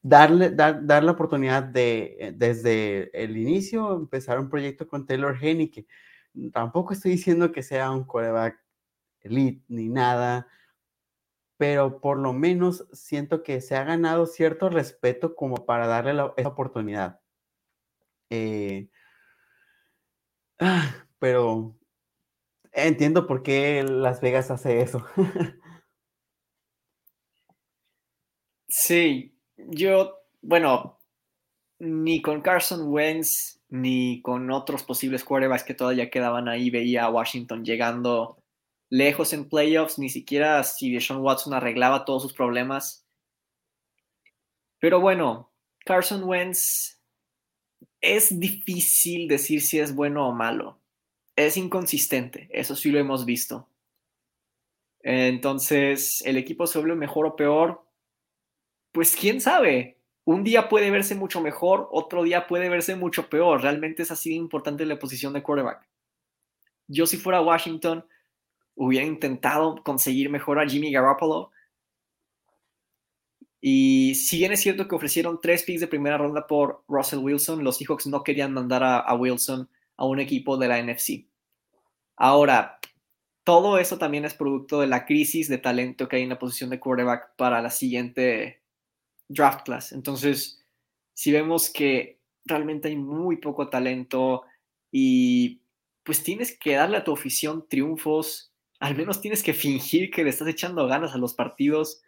[0.01, 5.85] darle, dar, dar la oportunidad de, desde el inicio, empezar un proyecto con Taylor que
[6.53, 8.59] tampoco estoy diciendo que sea un quarterback
[9.21, 10.47] elite ni nada,
[11.57, 16.49] pero por lo menos siento que se ha ganado cierto respeto como para darle esa
[16.49, 17.19] oportunidad.
[18.29, 18.89] Eh,
[20.59, 21.75] ah, pero
[22.71, 25.05] entiendo por qué Las Vegas hace eso.
[28.67, 30.99] sí, yo, bueno,
[31.79, 37.09] ni con Carson Wentz ni con otros posibles quarterbacks que todavía quedaban ahí veía a
[37.09, 38.36] Washington llegando
[38.89, 43.05] lejos en playoffs, ni siquiera si Deshaun Watson arreglaba todos sus problemas.
[44.79, 45.51] Pero bueno,
[45.85, 47.01] Carson Wentz
[48.01, 50.79] es difícil decir si es bueno o malo.
[51.35, 53.69] Es inconsistente, eso sí lo hemos visto.
[55.01, 57.85] Entonces, ¿el equipo se vuelve mejor o peor?
[58.91, 59.97] Pues quién sabe.
[60.25, 63.61] Un día puede verse mucho mejor, otro día puede verse mucho peor.
[63.61, 65.87] Realmente es así de importante la posición de quarterback.
[66.87, 68.05] Yo si fuera Washington,
[68.77, 71.51] hubiera intentado conseguir mejor a Jimmy Garoppolo.
[73.59, 77.63] Y si bien es cierto que ofrecieron tres picks de primera ronda por Russell Wilson,
[77.63, 81.25] los Seahawks no querían mandar a, Wilson a un equipo de la NFC.
[82.15, 82.79] Ahora,
[83.43, 86.69] todo eso también es producto de la crisis de talento que hay en la posición
[86.69, 88.61] de quarterback para la siguiente
[89.27, 89.91] draft class.
[89.91, 90.63] Entonces,
[91.13, 94.43] si vemos que realmente hay muy poco talento
[94.91, 95.61] y
[96.03, 100.29] pues tienes que darle a tu afición triunfos al menos tienes que fingir que le
[100.29, 102.01] estás echando ganas a los partidos.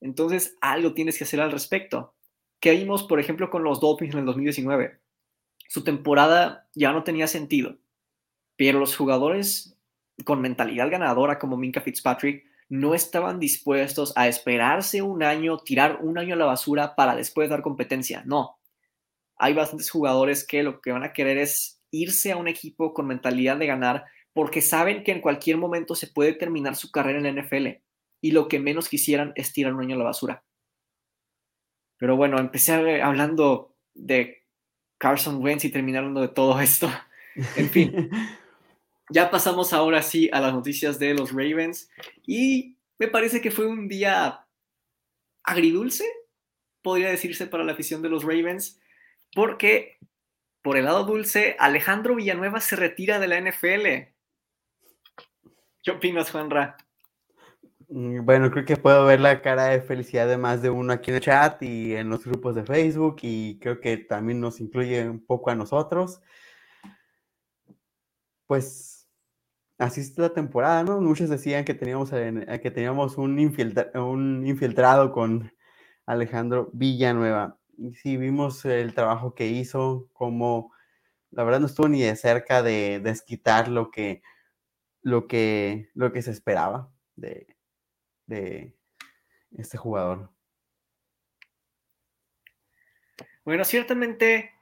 [0.00, 2.14] Entonces, algo tienes que hacer al respecto.
[2.60, 5.00] ¿Qué vimos, por ejemplo, con los Dolphins en el 2019?
[5.68, 7.76] Su temporada ya no tenía sentido,
[8.56, 9.76] pero los jugadores
[10.24, 16.18] con mentalidad ganadora como Minka Fitzpatrick no estaban dispuestos a esperarse un año, tirar un
[16.18, 18.22] año a la basura para después dar competencia.
[18.26, 18.58] No.
[19.36, 23.06] Hay bastantes jugadores que lo que van a querer es irse a un equipo con
[23.06, 24.04] mentalidad de ganar
[24.38, 27.82] porque saben que en cualquier momento se puede terminar su carrera en la NFL
[28.20, 30.44] y lo que menos quisieran es tirar un año a la basura.
[31.96, 34.44] Pero bueno, empecé hablando de
[34.96, 36.88] Carson Wentz y terminaron de todo esto.
[37.56, 38.10] En fin,
[39.10, 41.90] ya pasamos ahora sí a las noticias de los Ravens
[42.24, 44.46] y me parece que fue un día
[45.42, 46.04] agridulce,
[46.80, 48.80] podría decirse, para la afición de los Ravens,
[49.34, 49.98] porque
[50.62, 54.17] por el lado dulce, Alejandro Villanueva se retira de la NFL.
[55.82, 56.76] ¿Qué opinas, Juanra?
[57.88, 61.10] Mm, bueno, creo que puedo ver la cara de felicidad de más de uno aquí
[61.10, 65.08] en el chat y en los grupos de Facebook y creo que también nos incluye
[65.08, 66.20] un poco a nosotros.
[68.46, 69.08] Pues
[69.78, 71.00] así es la temporada, ¿no?
[71.00, 73.38] Muchos decían que teníamos, que teníamos un,
[73.94, 75.52] un infiltrado con
[76.06, 77.58] Alejandro Villanueva.
[77.76, 80.72] Y sí, vimos el trabajo que hizo, como
[81.30, 84.22] la verdad no estuvo ni de cerca de desquitar lo que
[85.08, 87.56] lo que, lo que se esperaba de,
[88.26, 88.76] de
[89.56, 90.30] este jugador.
[93.44, 94.52] Bueno, ciertamente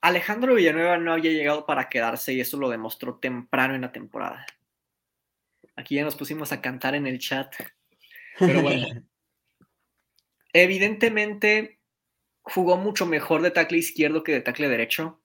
[0.00, 4.44] Alejandro Villanueva no había llegado para quedarse y eso lo demostró temprano en la temporada.
[5.76, 7.54] Aquí ya nos pusimos a cantar en el chat.
[8.38, 8.86] Pero bueno,
[10.52, 11.78] evidentemente
[12.42, 15.20] jugó mucho mejor de tackle izquierdo que de tackle derecho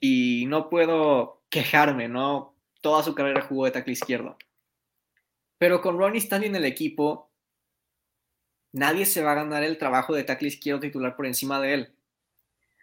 [0.00, 2.53] y no puedo quejarme, ¿no?
[2.84, 4.36] Toda su carrera jugó de tackle izquierdo.
[5.56, 7.32] Pero con Ronnie Stanley en el equipo,
[8.72, 11.94] nadie se va a ganar el trabajo de tackle izquierdo titular por encima de él.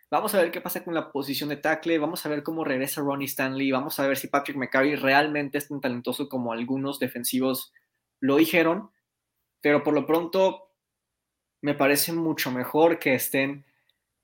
[0.09, 3.01] Vamos a ver qué pasa con la posición de tackle, vamos a ver cómo regresa
[3.01, 7.71] Ronnie Stanley, vamos a ver si Patrick McCarry realmente es tan talentoso como algunos defensivos
[8.19, 8.89] lo dijeron,
[9.61, 10.71] pero por lo pronto
[11.61, 13.65] me parece mucho mejor que estén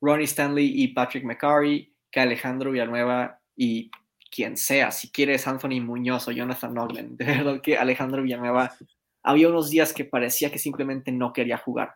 [0.01, 3.91] Ronnie Stanley y Patrick McCarry que Alejandro Villanueva y
[4.29, 7.17] quien sea, si quieres Anthony Muñoz o Jonathan Noglen.
[7.17, 8.75] De verdad que Alejandro Villanueva
[9.23, 11.95] había unos días que parecía que simplemente no quería jugar.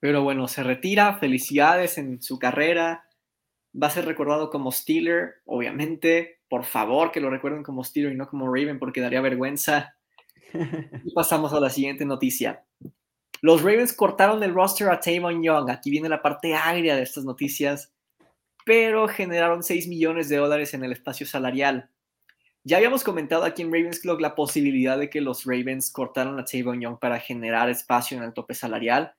[0.00, 3.04] Pero bueno, se retira, felicidades en su carrera.
[3.80, 6.40] Va a ser recordado como Steeler, obviamente.
[6.48, 9.94] Por favor, que lo recuerden como Steeler y no como Raven, porque daría vergüenza.
[11.04, 12.64] Y pasamos a la siguiente noticia.
[13.40, 15.70] Los Ravens cortaron el roster a Tavon Young.
[15.70, 17.92] Aquí viene la parte agria de estas noticias
[18.64, 21.90] pero generaron 6 millones de dólares en el espacio salarial.
[22.62, 26.44] Ya habíamos comentado aquí en Ravens Clock la posibilidad de que los Ravens cortaran a
[26.44, 29.14] Tavon Young para generar espacio en el tope salarial.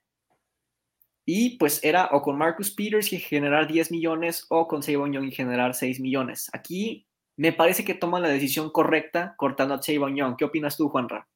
[1.25, 5.25] Y pues era o con Marcus Peters y generar 10 millones o con Tavon Young
[5.25, 6.49] y generar 6 millones.
[6.53, 10.35] Aquí me parece que toman la decisión correcta cortando a Tavon Young.
[10.37, 11.27] ¿Qué opinas tú, Juanra?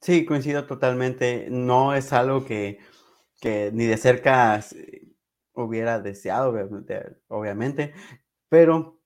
[0.00, 1.46] Sí, coincido totalmente.
[1.48, 2.78] No es algo que,
[3.40, 4.60] que ni de cerca
[5.64, 6.50] hubiera deseado,
[7.28, 7.94] obviamente,
[8.48, 9.00] pero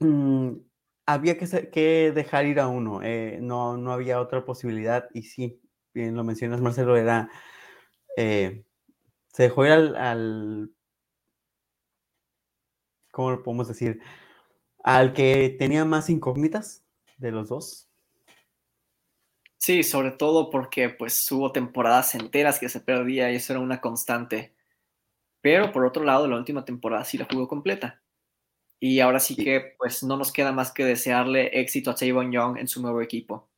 [0.00, 0.52] mm,
[1.06, 5.60] había que, dejar ir a uno, eh, no, no había otra posibilidad y sí,
[5.94, 7.30] bien lo mencionas Marcelo, era,
[8.16, 8.64] eh,
[9.32, 10.72] se dejó ir al, al,
[13.12, 14.00] ¿cómo lo podemos decir?
[14.82, 16.84] Al que tenía más incógnitas
[17.18, 17.88] de los dos.
[19.58, 23.80] Sí, sobre todo porque pues hubo temporadas enteras que se perdía y eso era una
[23.80, 24.55] constante.
[25.46, 28.02] Pero por otro lado, la última temporada sí la jugó completa.
[28.80, 32.58] Y ahora sí que pues no nos queda más que desearle éxito a Tavon Young
[32.58, 33.48] en su nuevo equipo.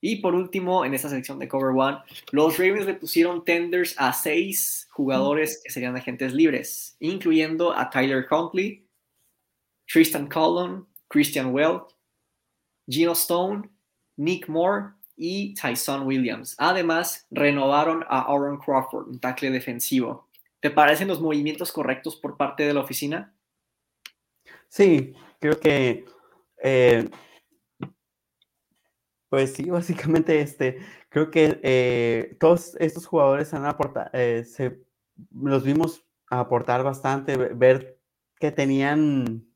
[0.00, 1.98] Y por último, en esta sección de Cover One,
[2.32, 8.26] los Ravens le pusieron tenders a seis jugadores que serían agentes libres, incluyendo a Tyler
[8.28, 8.84] Huntley,
[9.86, 11.82] Tristan Collin, Christian Well,
[12.88, 13.70] Gino Stone,
[14.16, 16.54] Nick Moore y Tyson Williams.
[16.58, 20.28] Además, renovaron a Aaron Crawford, un tackle defensivo.
[20.60, 23.34] ¿Te parecen los movimientos correctos por parte de la oficina?
[24.68, 26.04] Sí, creo que
[26.62, 27.08] eh,
[29.28, 34.44] pues sí, básicamente este, creo que eh, todos estos jugadores han aportado, eh,
[35.32, 37.98] los vimos aportar bastante, ver
[38.38, 39.46] que tenían,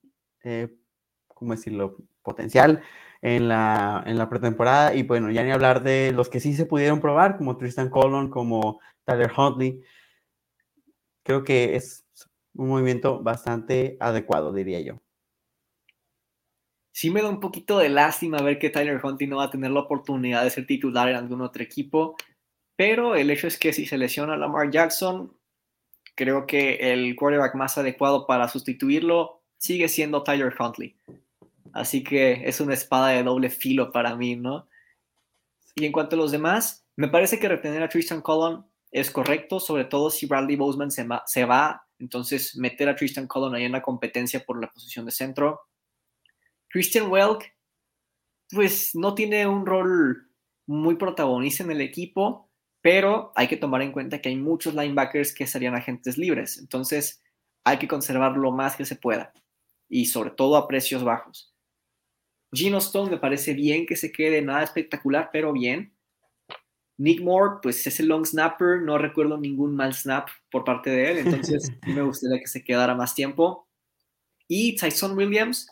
[1.28, 2.82] ¿cómo decirlo?, potencial
[3.26, 6.66] en la, en la pretemporada y bueno, ya ni hablar de los que sí se
[6.66, 9.82] pudieron probar, como Tristan Colon, como Tyler Huntley.
[11.24, 12.06] Creo que es
[12.54, 15.00] un movimiento bastante adecuado, diría yo
[16.92, 19.70] sí me da un poquito de lástima ver que Tyler Hunting no va a tener
[19.70, 22.16] la oportunidad de ser titular en algún otro equipo,
[22.74, 25.36] pero el hecho es que si se lesiona Lamar Jackson,
[26.14, 30.96] creo que el quarterback más adecuado para sustituirlo sigue siendo Tyler Huntley.
[31.72, 34.68] Así que es una espada de doble filo para mí, ¿no?
[35.74, 39.60] Y en cuanto a los demás, me parece que retener a Tristan Colon es correcto,
[39.60, 43.82] sobre todo si Bradley Boseman se va, entonces meter a Tristan Colon ahí en la
[43.82, 45.60] competencia por la posición de centro
[46.68, 47.54] Christian Welk,
[48.50, 50.30] pues no tiene un rol
[50.66, 52.50] muy protagonista en el equipo,
[52.80, 57.22] pero hay que tomar en cuenta que hay muchos linebackers que serían agentes libres, entonces
[57.64, 59.32] hay que conservar lo más que se pueda
[59.88, 61.55] y sobre todo a precios bajos.
[62.56, 65.92] Gino Stone me parece bien que se quede, nada espectacular, pero bien.
[66.98, 71.10] Nick Moore, pues es el long snapper, no recuerdo ningún mal snap por parte de
[71.10, 73.68] él, entonces me gustaría que se quedara más tiempo.
[74.48, 75.68] Y Tyson Williams,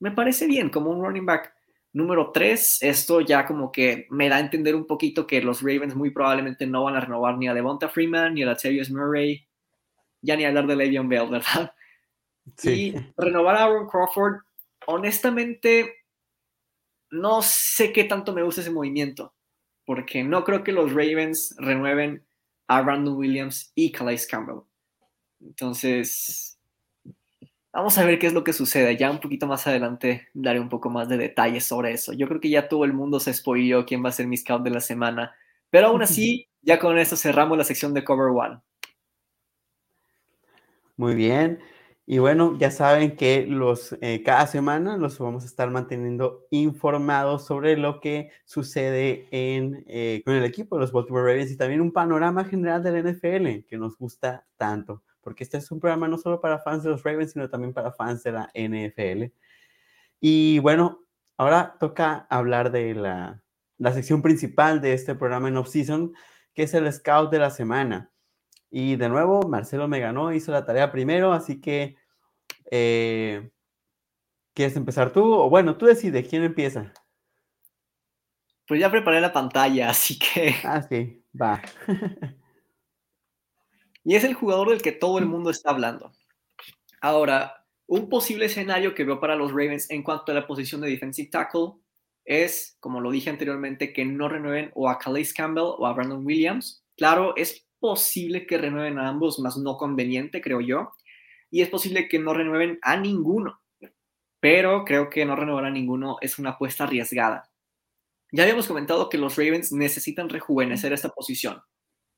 [0.00, 1.54] me parece bien como un running back.
[1.92, 5.94] Número tres, esto ya como que me da a entender un poquito que los Ravens
[5.94, 9.46] muy probablemente no van a renovar ni a Devonta Freeman ni a Latavius Murray,
[10.20, 11.72] ya ni hablar de Le'Veon Bell, ¿verdad?
[12.56, 12.94] Sí.
[12.94, 14.40] Y renovar a Aaron Crawford,
[14.86, 15.94] honestamente,
[17.10, 19.34] no sé qué tanto me gusta ese movimiento,
[19.84, 22.26] porque no creo que los Ravens renueven
[22.68, 24.62] a Brandon Williams y Calais Campbell.
[25.40, 26.56] Entonces,
[27.76, 28.96] Vamos a ver qué es lo que sucede.
[28.96, 32.14] Ya un poquito más adelante daré un poco más de detalles sobre eso.
[32.14, 34.62] Yo creo que ya todo el mundo se spoiló quién va a ser mi scout
[34.62, 35.36] de la semana.
[35.68, 38.60] Pero aún así, ya con esto cerramos la sección de Cover One.
[40.96, 41.60] Muy bien.
[42.06, 47.44] Y bueno, ya saben que los, eh, cada semana los vamos a estar manteniendo informados
[47.44, 51.80] sobre lo que sucede en, eh, con el equipo de los Baltimore Ravens y también
[51.80, 56.18] un panorama general del NFL que nos gusta tanto porque este es un programa no
[56.18, 59.32] solo para fans de los Ravens, sino también para fans de la NFL.
[60.20, 61.04] Y bueno,
[61.36, 63.42] ahora toca hablar de la,
[63.76, 66.12] la sección principal de este programa en off-season,
[66.54, 68.12] que es el Scout de la semana.
[68.78, 71.96] Y de nuevo, Marcelo me ganó, hizo la tarea primero, así que,
[72.70, 73.48] eh,
[74.52, 75.32] ¿quieres empezar tú?
[75.32, 76.92] O bueno, tú decides, ¿quién empieza?
[78.68, 80.56] Pues ya preparé la pantalla, así que...
[80.62, 81.62] Ah, sí, va.
[84.04, 86.12] Y es el jugador del que todo el mundo está hablando.
[87.00, 90.90] Ahora, un posible escenario que veo para los Ravens en cuanto a la posición de
[90.90, 91.76] defensive tackle
[92.26, 96.26] es, como lo dije anteriormente, que no renueven o a Calais Campbell o a Brandon
[96.26, 96.84] Williams.
[96.94, 100.92] Claro, es posible que renueven a ambos, más no conveniente, creo yo.
[101.50, 103.60] Y es posible que no renueven a ninguno.
[104.40, 107.50] Pero creo que no renovar a ninguno es una apuesta arriesgada.
[108.32, 111.62] Ya habíamos comentado que los Ravens necesitan rejuvenecer esta posición.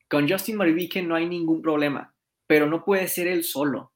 [0.08, 2.14] Con Justin Marvique no hay ningún problema,
[2.46, 3.92] pero no puede ser él solo.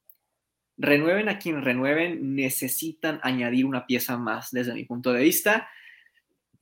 [0.77, 5.67] Renueven a quien renueven, necesitan añadir una pieza más desde mi punto de vista.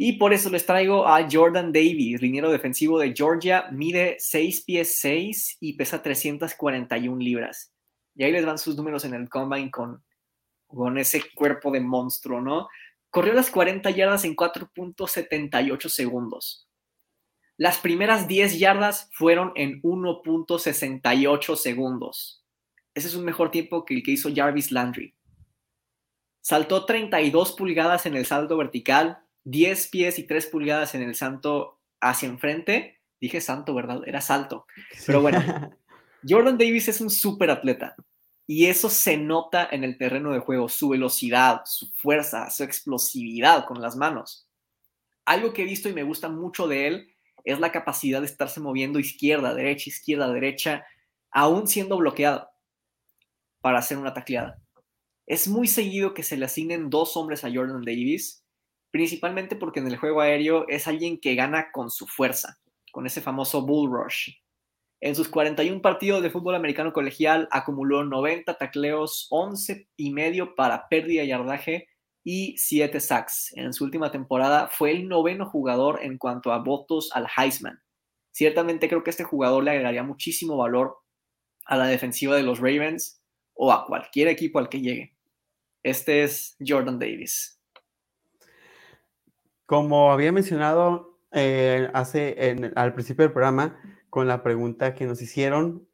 [0.04, 4.98] Y por eso les traigo a Jordan Davis, liniero defensivo de Georgia, mide 6 pies
[5.00, 7.72] 6 y pesa 341 libras.
[8.16, 10.04] Y ahí les van sus números en el combine con,
[10.66, 12.68] con ese cuerpo de monstruo, ¿no?
[13.12, 16.68] Corrió las 40 yardas en 4.78 segundos.
[17.58, 22.44] Las primeras 10 yardas fueron en 1.68 segundos.
[22.96, 25.14] Ese es un mejor tiempo que el que hizo Jarvis Landry.
[26.42, 31.80] Saltó 32 pulgadas en el salto vertical, 10 pies y 3 pulgadas en el salto
[32.00, 33.00] hacia enfrente.
[33.20, 34.02] Dije santo, ¿verdad?
[34.06, 34.66] Era salto.
[35.06, 35.40] Pero bueno,
[36.28, 37.96] Jordan Davis es un súper atleta.
[38.48, 43.66] Y eso se nota en el terreno de juego, su velocidad, su fuerza, su explosividad
[43.66, 44.48] con las manos.
[45.26, 48.60] Algo que he visto y me gusta mucho de él es la capacidad de estarse
[48.60, 50.86] moviendo izquierda, derecha, izquierda, derecha,
[51.32, 52.50] aún siendo bloqueado
[53.62, 54.62] para hacer una tacleada.
[55.26, 58.41] Es muy seguido que se le asignen dos hombres a Jordan Davis,
[58.92, 62.60] principalmente porque en el juego aéreo es alguien que gana con su fuerza,
[62.92, 64.30] con ese famoso bull rush.
[65.00, 70.88] En sus 41 partidos de fútbol americano colegial acumuló 90 tacleos, 11 y medio para
[70.90, 71.88] pérdida de yardaje
[72.24, 73.52] y 7 sacks.
[73.56, 77.82] En su última temporada fue el noveno jugador en cuanto a votos al Heisman.
[78.32, 80.98] Ciertamente creo que este jugador le agregaría muchísimo valor
[81.66, 83.22] a la defensiva de los Ravens
[83.54, 85.16] o a cualquier equipo al que llegue.
[85.84, 87.61] Este es Jordan Davis.
[89.72, 95.88] Como había mencionado eh, hace al principio del programa, con la pregunta que nos hicieron,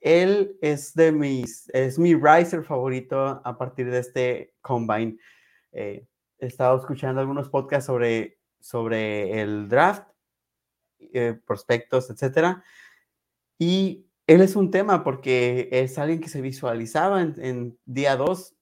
[0.00, 5.18] él es de mis, es mi riser favorito a partir de este combine.
[5.72, 6.06] Eh,
[6.38, 10.06] he estado escuchando algunos podcasts sobre, sobre el draft,
[11.00, 12.62] eh, prospectos, etcétera.
[13.58, 18.54] Y él es un tema porque es alguien que se visualizaba en, día 2,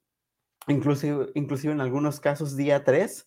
[0.68, 3.26] inclusive, inclusive en algunos casos día 3,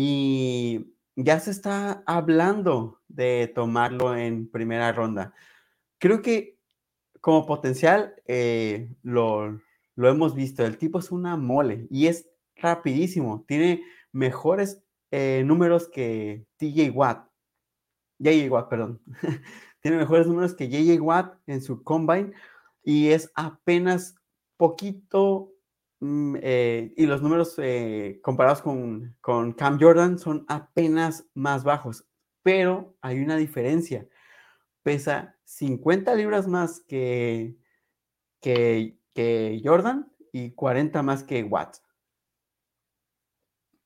[0.00, 5.34] y ya se está hablando de tomarlo en primera ronda.
[5.98, 6.56] Creo que
[7.20, 9.60] como potencial eh, lo,
[9.96, 13.82] lo hemos visto, el tipo es una mole y es rapidísimo, tiene
[14.12, 17.28] mejores eh, números que TJ Watt.
[18.20, 19.02] JJ Watt, perdón.
[19.80, 22.34] tiene mejores números que JJ Watt en su combine
[22.84, 24.14] y es apenas
[24.56, 25.50] poquito,
[26.00, 32.06] eh, y los números eh, comparados con, con Cam Jordan son apenas más bajos,
[32.42, 34.06] pero hay una diferencia.
[34.82, 37.56] Pesa 50 libras más que,
[38.40, 41.78] que, que Jordan y 40 más que Watt.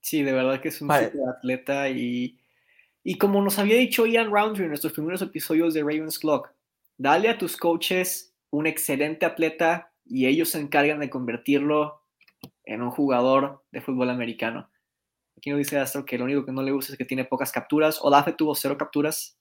[0.01, 2.37] Sí, de verdad que es un super atleta y,
[3.03, 6.51] y como nos había dicho Ian Roundtree en nuestros primeros episodios de Ravens Clock,
[6.97, 12.02] dale a tus coaches un excelente atleta y ellos se encargan de convertirlo
[12.65, 14.69] en un jugador de fútbol americano.
[15.37, 17.51] Aquí nos dice Astro que lo único que no le gusta es que tiene pocas
[17.51, 17.99] capturas.
[18.01, 19.37] Olafe tuvo cero capturas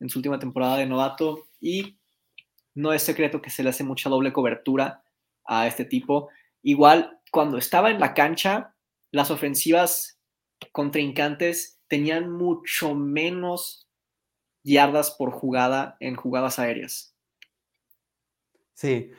[0.00, 1.98] en su última temporada de novato y
[2.74, 5.02] no es secreto que se le hace mucha doble cobertura
[5.44, 6.28] a este tipo.
[6.62, 8.74] Igual, cuando estaba en la cancha,
[9.12, 10.18] las ofensivas
[10.72, 13.88] contrincantes tenían mucho menos
[14.64, 17.14] yardas por jugada en jugadas aéreas.
[18.72, 19.12] Sí,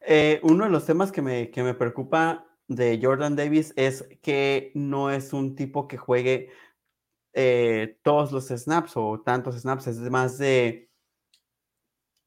[0.00, 4.72] eh, uno de los temas que me, que me preocupa de Jordan Davis es que
[4.74, 6.50] no es un tipo que juegue
[7.34, 10.90] eh, todos los snaps o tantos snaps, es más de,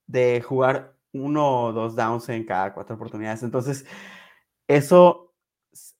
[0.07, 3.43] de jugar uno o dos downs en cada cuatro oportunidades.
[3.43, 3.85] Entonces,
[4.67, 5.33] eso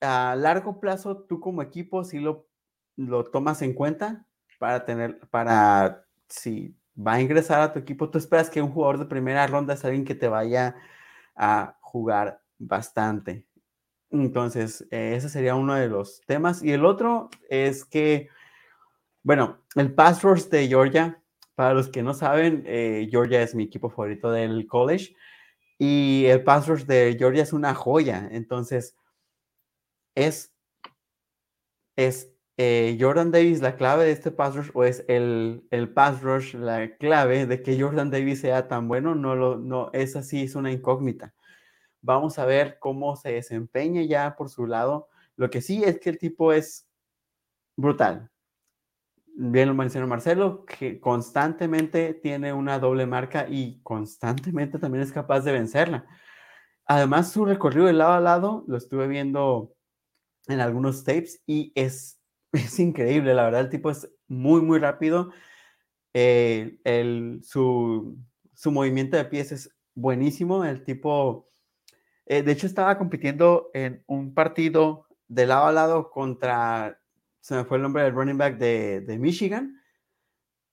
[0.02, 2.48] a largo plazo, tú como equipo, si lo,
[2.96, 4.26] lo tomas en cuenta
[4.60, 9.00] para tener, para, si va a ingresar a tu equipo, tú esperas que un jugador
[9.00, 10.76] de primera ronda sea alguien que te vaya
[11.36, 13.46] a jugar bastante.
[14.22, 16.64] Entonces, eh, ese sería uno de los temas.
[16.64, 18.30] Y el otro es que,
[19.24, 21.22] bueno, el pass rush de Georgia,
[21.56, 25.16] para los que no saben, eh, Georgia es mi equipo favorito del college.
[25.78, 28.28] Y el pass rush de Georgia es una joya.
[28.32, 28.96] Entonces,
[30.16, 30.54] es,
[31.96, 36.22] es eh, Jordan Davis la clave de este pass rush o es el, el pass
[36.22, 39.14] rush la clave de que Jordan Davis sea tan bueno?
[39.16, 41.34] No, lo, no, es así, es una incógnita.
[42.06, 45.10] Vamos a ver cómo se desempeña ya por su lado.
[45.36, 46.88] Lo que sí es que el tipo es
[47.76, 48.30] brutal.
[49.38, 55.42] Bien lo mencionó Marcelo, que constantemente tiene una doble marca y constantemente también es capaz
[55.42, 56.06] de vencerla.
[56.86, 59.74] Además, su recorrido de lado a lado, lo estuve viendo
[60.48, 65.32] en algunos tapes y es, es increíble, la verdad, el tipo es muy, muy rápido.
[66.14, 68.16] Eh, el, su,
[68.54, 71.50] su, movimiento de pies es buenísimo, el tipo,
[72.26, 77.00] eh, de hecho estaba compitiendo en un partido de lado a lado contra,
[77.40, 79.82] se me fue el nombre del running back de, de Michigan,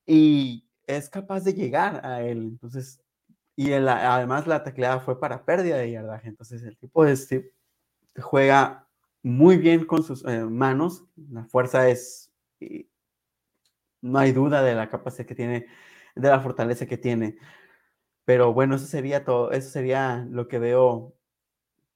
[0.07, 3.03] y es capaz de llegar a él, entonces,
[3.57, 7.17] y además la tacleada fue para pérdida de yardaje, entonces el tipo de,
[8.21, 8.89] juega
[9.23, 11.05] muy bien con sus eh, manos.
[11.31, 12.33] La fuerza es,
[14.01, 15.67] no hay duda de la capacidad que tiene,
[16.15, 17.37] de la fortaleza que tiene.
[18.25, 21.15] Pero bueno, eso sería todo, eso sería lo que veo,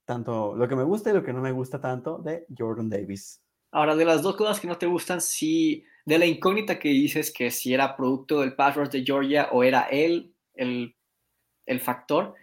[0.06, 3.42] tanto lo que me gusta y lo que no me gusta tanto de Jordan Davis.
[3.72, 7.30] Ahora, de las dos cosas que no te gustan, sí, de la incógnita que dices
[7.30, 10.96] que si era producto del pass de Georgia o era él el,
[11.66, 12.34] el factor,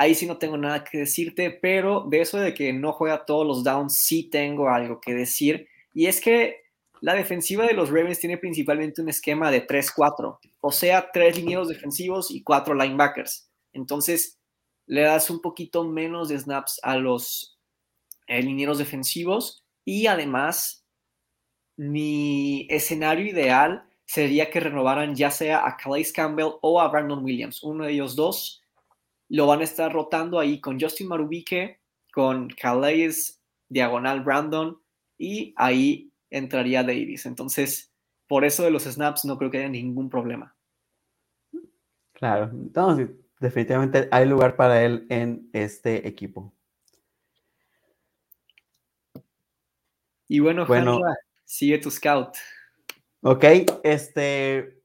[0.00, 3.46] Ahí sí no tengo nada que decirte, pero de eso de que no juega todos
[3.46, 5.68] los downs, sí tengo algo que decir.
[5.92, 6.62] Y es que
[7.02, 11.68] la defensiva de los Ravens tiene principalmente un esquema de 3-4, o sea, tres linieros
[11.68, 13.50] defensivos y cuatro linebackers.
[13.74, 14.39] Entonces,
[14.90, 17.56] le das un poquito menos de snaps a los
[18.26, 20.84] eh, linieros defensivos y además,
[21.76, 27.62] mi escenario ideal sería que renovaran ya sea a Calais Campbell o a Brandon Williams,
[27.62, 28.64] uno de ellos dos.
[29.28, 31.78] Lo van a estar rotando ahí con Justin Marubique,
[32.12, 34.76] con Calais, diagonal Brandon,
[35.16, 37.26] y ahí entraría Davis.
[37.26, 37.92] Entonces,
[38.26, 40.56] por eso de los snaps no creo que haya ningún problema.
[42.12, 43.10] Claro, entonces
[43.40, 46.54] definitivamente hay lugar para él en este equipo.
[50.28, 51.00] Y bueno, bueno
[51.44, 52.36] sigue tu scout.
[53.22, 53.44] Ok,
[53.82, 54.80] este,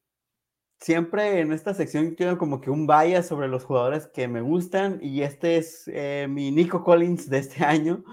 [0.80, 5.00] siempre en esta sección tengo como que un bias sobre los jugadores que me gustan
[5.02, 8.04] y este es eh, mi Nico Collins de este año.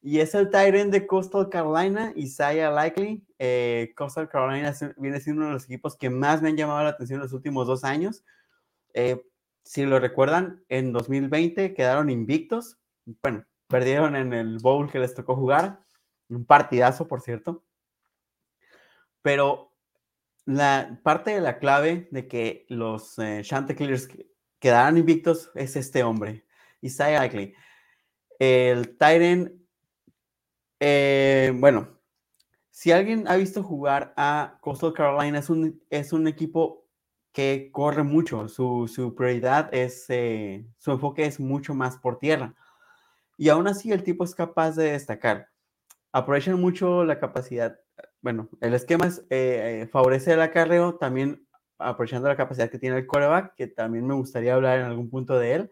[0.00, 3.24] Y es el Tyrant de Coastal Carolina, Isaiah Likely.
[3.38, 6.88] Eh, Coastal Carolina viene siendo uno de los equipos que más me han llamado la
[6.88, 8.24] atención en los últimos dos años.
[8.94, 9.22] Eh,
[9.64, 12.78] si lo recuerdan, en 2020 quedaron invictos.
[13.22, 15.80] Bueno, perdieron en el bowl que les tocó jugar.
[16.28, 17.64] Un partidazo, por cierto.
[19.22, 19.72] Pero
[20.44, 24.08] la parte de la clave de que los eh, Chanticleers
[24.58, 26.44] quedaran invictos es este hombre,
[26.80, 27.54] Isaiah Likely.
[28.38, 29.62] El Tyrant
[30.84, 31.96] eh, bueno,
[32.72, 36.81] si alguien ha visto jugar a Coastal Carolina, es un, es un equipo
[37.32, 38.48] que corre mucho.
[38.48, 42.54] Su, prioridad es, eh, su enfoque es mucho más por tierra.
[43.36, 45.48] Y aún así el tipo es capaz de destacar.
[46.12, 47.78] Aprovechan mucho la capacidad.
[48.20, 51.46] Bueno, el esquema es, eh, favorece el acarreo, también
[51.78, 55.38] aprovechando la capacidad que tiene el coreback, que también me gustaría hablar en algún punto
[55.38, 55.70] de él.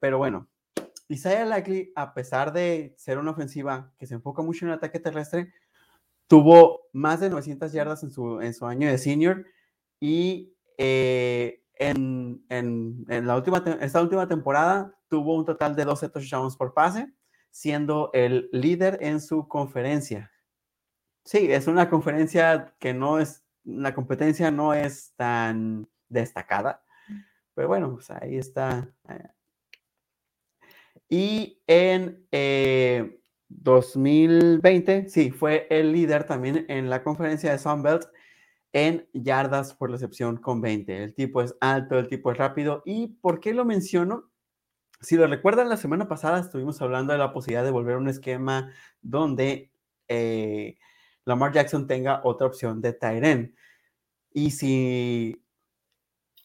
[0.00, 0.48] pero bueno,
[1.08, 5.00] Isaiah Likely, a pesar de ser una ofensiva que se enfoca mucho en el ataque
[5.00, 5.52] terrestre,
[6.26, 9.46] tuvo más de 900 yardas en su, en su año de senior
[10.00, 16.08] y eh, en, en, en, la última, esta última temporada tuvo un total de 12
[16.08, 17.12] touchdowns por pase,
[17.50, 20.30] siendo el líder en su conferencia.
[21.24, 26.82] Sí, es una conferencia que no es, la competencia no es tan destacada,
[27.54, 29.28] pero bueno, pues ahí está, eh,
[31.08, 32.26] y en
[33.48, 38.04] 2020, eh, sí, fue el líder también en la conferencia de Sunbelt
[38.72, 41.04] en yardas por recepción con 20.
[41.04, 42.82] El tipo es alto, el tipo es rápido.
[42.84, 44.30] ¿Y por qué lo menciono?
[45.00, 48.08] Si lo recuerdan, la semana pasada estuvimos hablando de la posibilidad de volver a un
[48.08, 49.72] esquema donde
[50.08, 50.76] eh,
[51.24, 53.54] Lamar Jackson tenga otra opción de Tyren.
[54.32, 55.44] Y si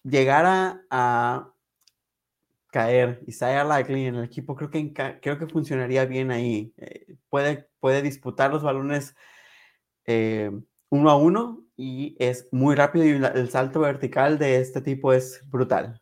[0.03, 1.53] llegara a
[2.67, 6.73] caer Isaiah Likely en el equipo, creo que, creo que funcionaría bien ahí.
[6.77, 9.15] Eh, puede, puede disputar los balones
[10.05, 10.51] eh,
[10.93, 15.41] uno a uno y es muy rápido y el salto vertical de este tipo es
[15.49, 15.99] brutal.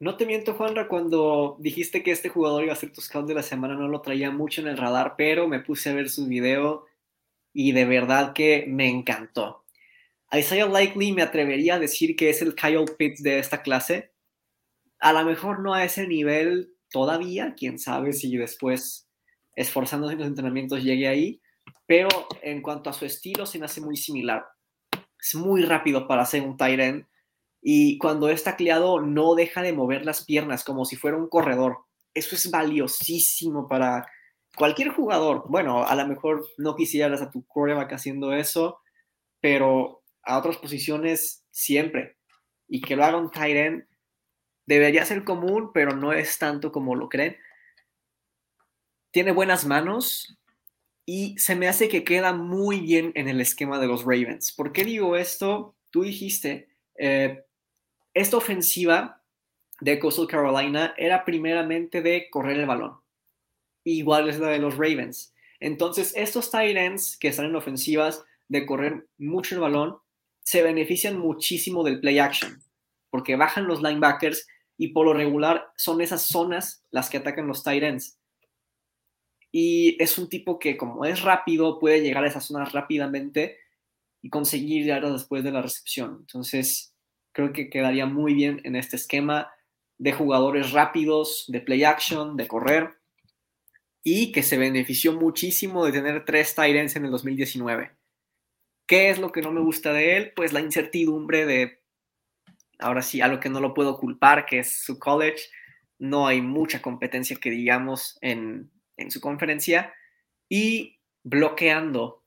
[0.00, 3.34] No te miento, Juanra, cuando dijiste que este jugador iba a ser tu scout de
[3.34, 6.26] la semana, no lo traía mucho en el radar, pero me puse a ver su
[6.26, 6.86] video
[7.52, 9.66] y de verdad que me encantó.
[10.32, 14.14] Isaiah Likely me atrevería a decir que es el Kyle Pitts de esta clase.
[15.00, 19.06] A lo mejor no a ese nivel todavía, quién sabe si después
[19.54, 21.41] esforzándose en los entrenamientos llegue ahí,
[21.86, 22.08] pero
[22.42, 24.46] en cuanto a su estilo se me hace muy similar.
[25.20, 27.06] Es muy rápido para ser un tight end
[27.60, 31.78] y cuando es tacleado no deja de mover las piernas como si fuera un corredor.
[32.12, 34.06] Eso es valiosísimo para
[34.56, 35.44] cualquier jugador.
[35.48, 38.80] Bueno, a lo mejor no quisieras a tu quarterback haciendo eso,
[39.40, 42.16] pero a otras posiciones siempre.
[42.68, 43.84] Y que lo haga un tight
[44.66, 47.36] debería ser común, pero no es tanto como lo creen.
[49.12, 50.38] Tiene buenas manos
[51.04, 54.52] y se me hace que queda muy bien en el esquema de los Ravens.
[54.52, 55.76] ¿Por qué digo esto?
[55.90, 57.44] Tú dijiste, eh,
[58.14, 59.22] esta ofensiva
[59.80, 63.00] de Coastal Carolina era primeramente de correr el balón.
[63.84, 65.34] Igual es la de los Ravens.
[65.58, 69.98] Entonces, estos tight ends que están en ofensivas de correr mucho el balón
[70.44, 72.62] se benefician muchísimo del play action,
[73.10, 74.46] porque bajan los linebackers
[74.76, 78.18] y por lo regular son esas zonas las que atacan los tight ends.
[79.52, 83.58] Y es un tipo que como es rápido, puede llegar a esas zonas rápidamente
[84.22, 86.16] y conseguir yardas después de la recepción.
[86.20, 86.94] Entonces,
[87.32, 89.52] creo que quedaría muy bien en este esquema
[89.98, 92.94] de jugadores rápidos, de play action, de correr,
[94.02, 97.92] y que se benefició muchísimo de tener tres ends en el 2019.
[98.86, 100.32] ¿Qué es lo que no me gusta de él?
[100.34, 101.82] Pues la incertidumbre de,
[102.78, 105.44] ahora sí, a lo que no lo puedo culpar, que es su college.
[105.98, 108.72] No hay mucha competencia que digamos en,
[109.02, 109.92] en su conferencia
[110.48, 112.22] y bloqueando.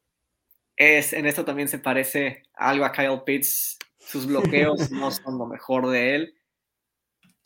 [0.76, 3.78] Es, en esto también se parece algo a Kyle Pitts.
[3.98, 6.36] Sus bloqueos no son lo mejor de él.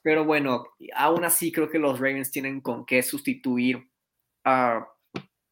[0.01, 0.65] Pero bueno,
[0.95, 3.89] aún así creo que los Ravens tienen con qué sustituir
[4.43, 4.87] a,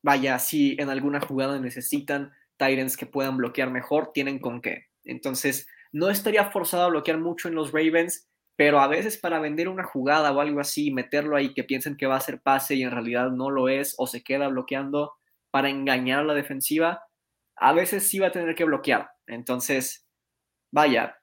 [0.01, 4.87] vaya, si en alguna jugada necesitan Titans que puedan bloquear mejor, tienen con qué.
[5.03, 9.69] Entonces, no estaría forzado a bloquear mucho en los Ravens, pero a veces para vender
[9.69, 12.81] una jugada o algo así, meterlo ahí que piensen que va a ser pase y
[12.81, 15.13] en realidad no lo es o se queda bloqueando
[15.51, 17.03] para engañar a la defensiva,
[17.55, 19.11] a veces sí va a tener que bloquear.
[19.27, 20.07] Entonces,
[20.71, 21.19] vaya,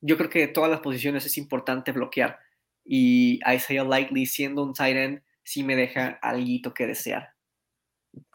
[0.00, 2.38] yo creo que de todas las posiciones es importante bloquear
[2.84, 7.30] y Isaiah Likely siendo un tight end sí me deja algo que desear.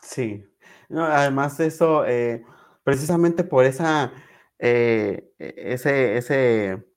[0.02, 0.44] Sí,
[0.90, 2.44] no, además de eso, eh,
[2.84, 4.12] precisamente por esa,
[4.60, 6.91] eh, e, ese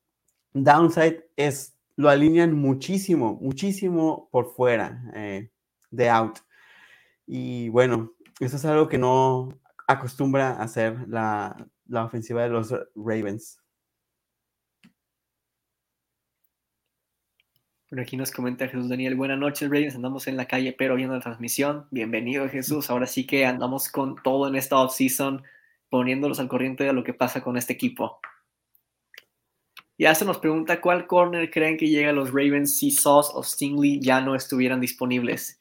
[0.55, 5.50] downside es, lo alinean muchísimo, muchísimo por fuera eh,
[5.90, 6.38] de out.
[7.26, 13.61] Y bueno, eso es algo que no acostumbra hacer la, la ofensiva de los Ravens.
[17.88, 21.14] Por aquí nos comenta Jesús Daniel, buenas noches Ravens, andamos en la calle pero viendo
[21.14, 21.86] la transmisión.
[21.90, 25.44] Bienvenido Jesús, ahora sí que andamos con todo en esta offseason,
[25.90, 28.20] poniéndolos al corriente de lo que pasa con este equipo.
[29.99, 33.42] Ya se nos pregunta cuál corner creen que llega a los Ravens si Sauce o
[33.42, 35.61] Stingley ya no estuvieran disponibles.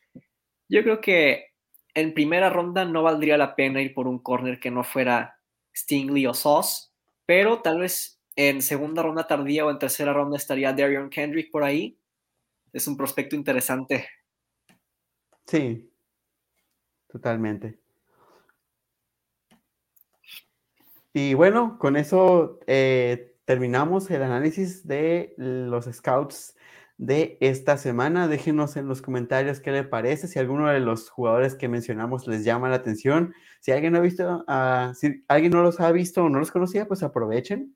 [0.69, 1.51] Yo creo que
[1.93, 5.39] en primera ronda no valdría la pena ir por un corner que no fuera
[5.75, 6.89] Stingley o Sauce,
[7.25, 11.63] pero tal vez en segunda ronda tardía o en tercera ronda estaría Darion Kendrick por
[11.63, 11.99] ahí
[12.73, 14.07] es un prospecto interesante.
[15.45, 15.89] Sí,
[17.07, 17.77] totalmente.
[21.13, 26.55] Y bueno, con eso eh, terminamos el análisis de los scouts
[26.97, 28.27] de esta semana.
[28.27, 32.43] Déjenos en los comentarios qué les parece, si alguno de los jugadores que mencionamos les
[32.43, 33.33] llama la atención.
[33.59, 36.51] Si alguien no ha visto, uh, si alguien no los ha visto o no los
[36.51, 37.75] conocía, pues aprovechen.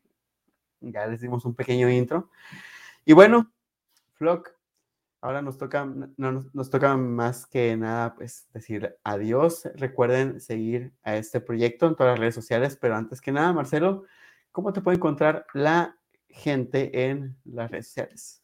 [0.82, 2.30] Ya les dimos un pequeño intro.
[3.05, 3.51] Y bueno,
[4.13, 4.57] Flock,
[5.20, 9.68] Ahora nos toca, no, nos, toca más que nada, pues decir adiós.
[9.76, 14.03] Recuerden seguir a este proyecto en todas las redes sociales, pero antes que nada, Marcelo,
[14.58, 15.99] ¿cómo te puede encontrar la
[16.30, 18.43] gente en las redes sociales?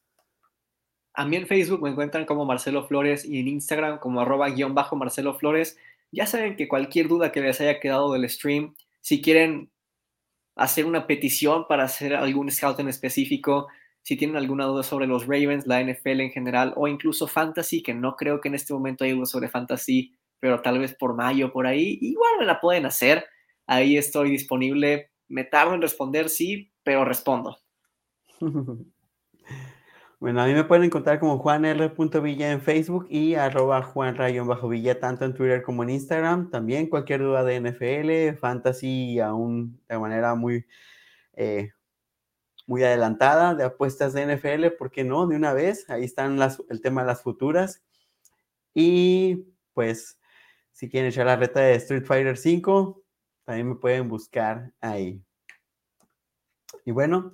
[1.16, 4.76] A mí en Facebook me encuentran como Marcelo Flores y en Instagram como arroba guion
[4.76, 5.76] bajo Marcelo Flores.
[6.12, 9.72] Ya saben que cualquier duda que les haya quedado del stream, si quieren
[10.56, 13.70] hacer una petición para hacer algún scout en específico,
[14.04, 17.96] si tienen alguna duda sobre los Ravens, la NFL en general o incluso Fantasy, que
[17.96, 21.52] no creo que en este momento haya uno sobre Fantasy, pero tal vez por mayo,
[21.52, 23.26] por ahí, igual me la pueden hacer.
[23.66, 25.10] Ahí estoy disponible.
[25.28, 27.58] Me tardo en responder, sí, pero respondo.
[30.20, 35.34] Bueno, a mí me pueden encontrar como juanr.villa en Facebook y arroba juanrayon-villa tanto en
[35.34, 36.50] Twitter como en Instagram.
[36.50, 40.66] También cualquier duda de NFL, fantasy, aún de manera muy
[41.34, 41.74] eh,
[42.68, 45.28] muy adelantada de apuestas de NFL, ¿por qué no?
[45.28, 47.84] De una vez, ahí están el tema de las futuras.
[48.74, 50.20] Y pues,
[50.72, 53.03] si quieren echar la reta de Street Fighter 5,
[53.44, 55.24] también me pueden buscar ahí.
[56.86, 57.34] Y bueno,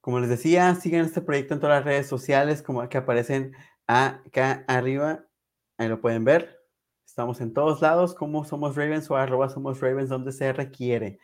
[0.00, 3.54] como les decía, sigan este proyecto en todas las redes sociales, como que aparecen
[3.86, 5.26] acá arriba,
[5.78, 6.60] ahí lo pueden ver.
[7.04, 11.18] Estamos en todos lados, como Somos Ravens o arroba Somos Ravens, donde se requiere.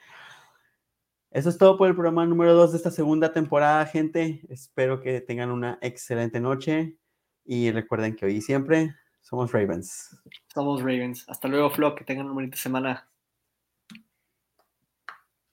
[1.30, 4.42] Eso es todo por el programa número 2 de esta segunda temporada, gente.
[4.48, 6.98] Espero que tengan una excelente noche
[7.44, 10.20] y recuerden que hoy y siempre somos Ravens.
[10.52, 11.24] Somos Ravens.
[11.28, 11.94] Hasta luego, Flo.
[11.94, 13.11] Que tengan una bonita semana.